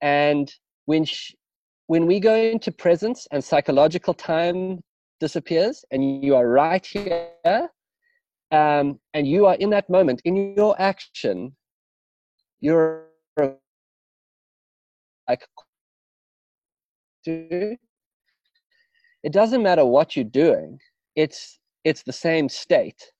[0.00, 0.52] And
[0.84, 1.34] when she,
[1.86, 4.80] when we go into presence and psychological time
[5.20, 7.30] disappears and you are right here
[8.50, 11.54] um, and you are in that moment in your action
[12.60, 13.04] you're
[15.28, 15.46] like
[17.24, 17.78] it
[19.30, 20.78] doesn't matter what you're doing
[21.16, 23.12] it's it's the same state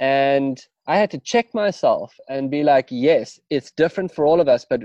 [0.00, 4.48] and I had to check myself and be like, yes, it's different for all of
[4.48, 4.80] us, but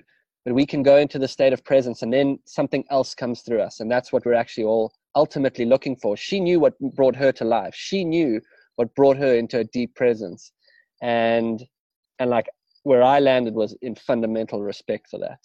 [0.46, 3.60] but we can go into the state of presence and then something else comes through
[3.60, 3.82] us.
[3.82, 6.16] And that's what we're actually all ultimately looking for.
[6.16, 7.76] She knew what brought her to life.
[7.76, 8.40] She knew
[8.78, 10.52] what brought her into a deep presence.
[11.02, 11.66] And
[12.20, 12.48] and like
[12.84, 15.40] where I landed was in fundamental respect for that.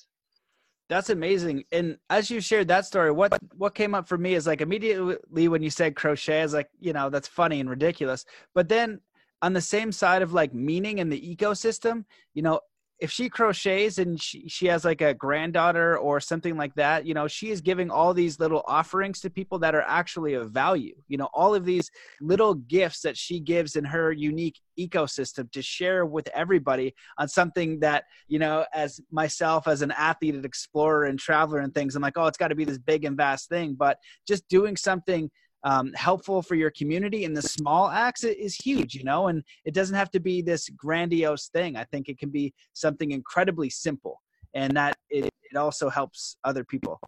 [0.93, 1.65] That's amazing.
[1.73, 5.49] And as you shared that story, what what came up for me is like immediately
[5.49, 8.27] when you said crochet, I was like, you know, that's funny and ridiculous.
[8.55, 9.01] But then
[9.41, 12.61] on the same side of like meaning in the ecosystem, you know,
[13.03, 17.15] if she crochets and she, she has like a granddaughter or something like that, you
[17.15, 20.95] know, she is giving all these little offerings to people that are actually of value.
[21.09, 21.91] You know, all of these
[22.21, 27.81] little gifts that she gives in her unique ecosystem to share with everybody on something
[27.81, 32.03] that, you know, as myself as an athlete and explorer and traveler and things, I'm
[32.03, 33.75] like, oh, it's got to be this big and vast thing.
[33.75, 33.99] But
[34.29, 35.29] just doing something
[35.65, 39.75] um, helpful for your community and the small acts is huge you know and it
[39.75, 41.77] doesn't have to be this grandiose thing.
[41.77, 44.21] I think it can be something incredibly simple
[44.55, 47.01] and that it, it also helps other people.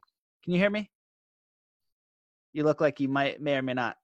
[0.42, 0.90] Can you hear me?
[2.52, 3.96] You look like you might may or may not.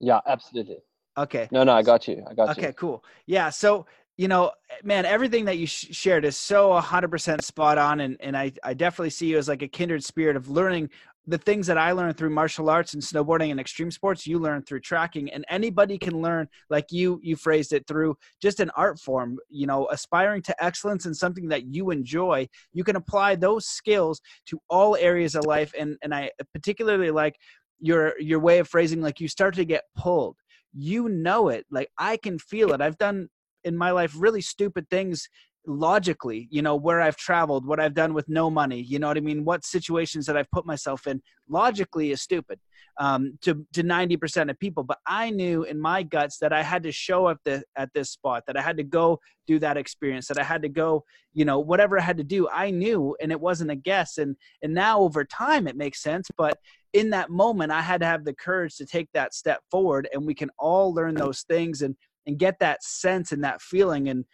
[0.00, 0.78] Yeah absolutely.
[1.18, 1.48] Okay.
[1.50, 2.24] No no i got you.
[2.28, 2.68] I got okay, you.
[2.68, 3.04] Okay cool.
[3.26, 3.86] Yeah so
[4.16, 8.36] you know man everything that you sh- shared is so 100% spot on and, and
[8.36, 10.90] I, I definitely see you as like a kindred spirit of learning
[11.26, 14.62] the things that I learned through martial arts and snowboarding and extreme sports, you learn
[14.62, 15.30] through tracking.
[15.30, 19.38] And anybody can learn, like you you phrased it, through just an art form.
[19.48, 24.20] You know, aspiring to excellence in something that you enjoy, you can apply those skills
[24.46, 25.72] to all areas of life.
[25.78, 27.36] And and I particularly like
[27.80, 30.36] your your way of phrasing, like you start to get pulled.
[30.72, 32.80] You know it, like I can feel it.
[32.80, 33.28] I've done
[33.64, 35.28] in my life really stupid things
[35.66, 39.16] logically you know where i've traveled what i've done with no money you know what
[39.16, 39.44] i mean?
[39.44, 42.58] What situations that i've put myself in logically is stupid
[42.98, 44.84] um, to to 90% of people.
[44.84, 48.10] But i knew in my guts that i had to show up the, at this
[48.10, 51.04] spot that i had to go do that experience that i had to go
[51.34, 54.16] you know whatever i had to do i knew and it wasn't a guess.
[54.18, 56.58] And and now over time it makes sense but
[56.94, 60.26] in that moment i had to have the courage to take that step forward and
[60.26, 61.94] we can all learn those things and
[62.26, 64.08] and get that sense and that feeling.
[64.08, 64.24] And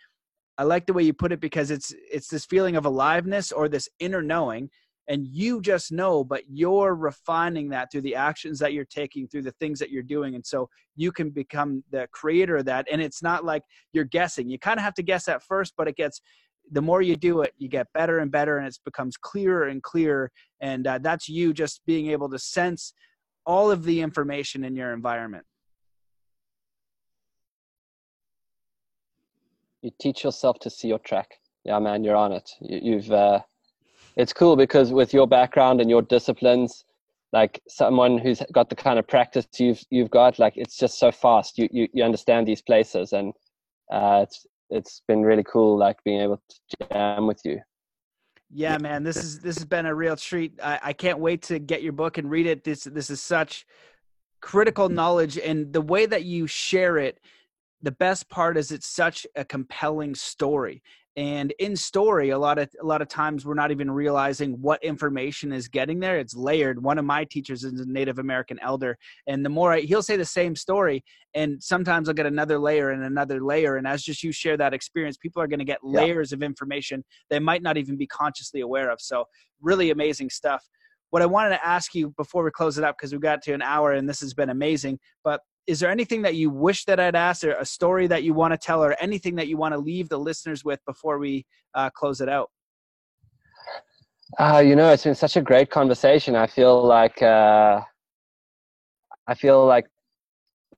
[0.59, 3.69] I like the way you put it because it's it's this feeling of aliveness or
[3.69, 4.71] this inner knowing
[5.09, 9.43] and you just know but you're refining that through the actions that you're taking through
[9.43, 13.01] the things that you're doing and so you can become the creator of that and
[13.01, 14.49] it's not like you're guessing.
[14.49, 16.21] You kind of have to guess at first but it gets
[16.73, 19.83] the more you do it you get better and better and it becomes clearer and
[19.83, 20.31] clearer
[20.61, 22.93] and uh, that's you just being able to sense
[23.45, 25.45] all of the information in your environment
[29.87, 31.39] you teach yourself to see your track.
[31.65, 32.51] Yeah man you're on it.
[32.61, 33.41] You, have uh,
[34.17, 36.85] it's cool because with your background and your disciplines
[37.33, 41.11] like someone who's got the kind of practice you've you've got like it's just so
[41.13, 41.57] fast.
[41.57, 43.33] You you, you understand these places and
[43.93, 47.61] uh, it's it's been really cool like being able to jam with you.
[48.53, 48.79] Yeah.
[48.79, 50.59] man this is this has been a real treat.
[50.63, 52.65] I, I can't wait to get your book and read it.
[52.65, 53.67] This this is such
[54.41, 57.21] critical knowledge and the way that you share it
[57.87, 60.83] the best part is it's such a compelling story
[61.17, 64.83] and in story a lot of a lot of times we're not even realizing what
[64.83, 68.99] information is getting there it's layered one of my teachers is a native american elder
[69.29, 72.91] and the more I, he'll say the same story and sometimes i'll get another layer
[72.91, 75.79] and another layer and as just you share that experience people are going to get
[75.85, 76.37] layers yeah.
[76.39, 79.27] of information they might not even be consciously aware of so
[79.61, 80.69] really amazing stuff
[81.11, 83.53] what i wanted to ask you before we close it up because we got to
[83.53, 87.01] an hour and this has been amazing but is there anything that you wish that
[87.01, 89.75] I'd asked, or a story that you want to tell, or anything that you want
[89.75, 91.45] to leave the listeners with before we
[91.75, 92.51] uh, close it out?
[94.39, 96.35] Uh, you know, it's been such a great conversation.
[96.37, 97.81] I feel like uh,
[99.27, 99.87] I feel like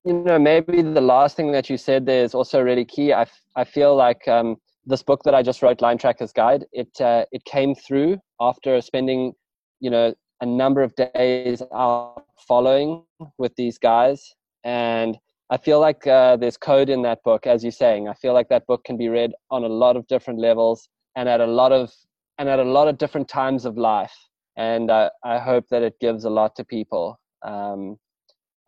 [0.04, 3.12] you know maybe the last thing that you said there is also really key.
[3.12, 3.26] I,
[3.56, 7.24] I feel like um, this book that I just wrote, Lion Tracker's Guide, it uh,
[7.32, 9.32] it came through after spending
[9.80, 13.02] you know a number of days out following
[13.38, 14.36] with these guys
[14.68, 18.06] and I feel like uh, there's code in that book, as you're saying.
[18.06, 21.26] I feel like that book can be read on a lot of different levels and
[21.26, 21.90] at a lot of
[22.36, 24.14] and at a lot of different times of life.
[24.56, 27.18] And uh, I hope that it gives a lot to people.
[27.42, 27.96] Um,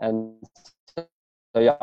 [0.01, 0.33] and
[0.97, 1.77] so, yeah,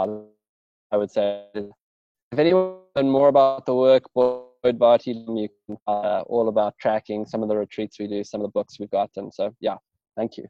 [0.91, 2.79] I would say if anyone
[3.17, 7.55] more about the work, Boyd Varty, you can uh, all about tracking some of the
[7.55, 9.11] retreats we do, some of the books we've got.
[9.15, 9.75] And so, yeah,
[10.15, 10.47] thank you.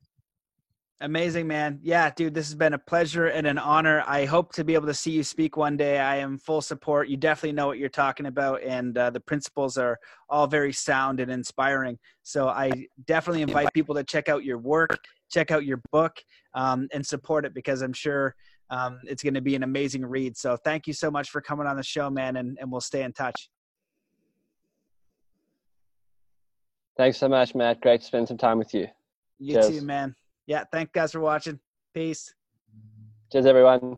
[1.00, 1.80] Amazing, man.
[1.84, 4.04] Yeah, dude, this has been a pleasure and an honor.
[4.08, 6.00] I hope to be able to see you speak one day.
[6.00, 7.08] I am full support.
[7.08, 11.20] You definitely know what you're talking about, and uh, the principles are all very sound
[11.20, 12.00] and inspiring.
[12.24, 12.72] So I
[13.06, 14.98] definitely invite people to check out your work,
[15.30, 16.18] check out your book,
[16.56, 18.34] um, and support it because I'm sure
[18.72, 20.36] um, it's going to be an amazing read.
[20.36, 23.04] So thank you so much for coming on the show, man, and, and we'll stay
[23.04, 23.52] in touch.
[26.98, 27.82] Thanks so much, Matt.
[27.82, 28.88] Great to spend some time with you.
[29.38, 29.70] You Cheers.
[29.70, 30.16] too, man
[30.48, 31.60] yeah, thank guys for watching.
[31.94, 32.34] Peace.
[33.32, 33.98] Cheers, everyone.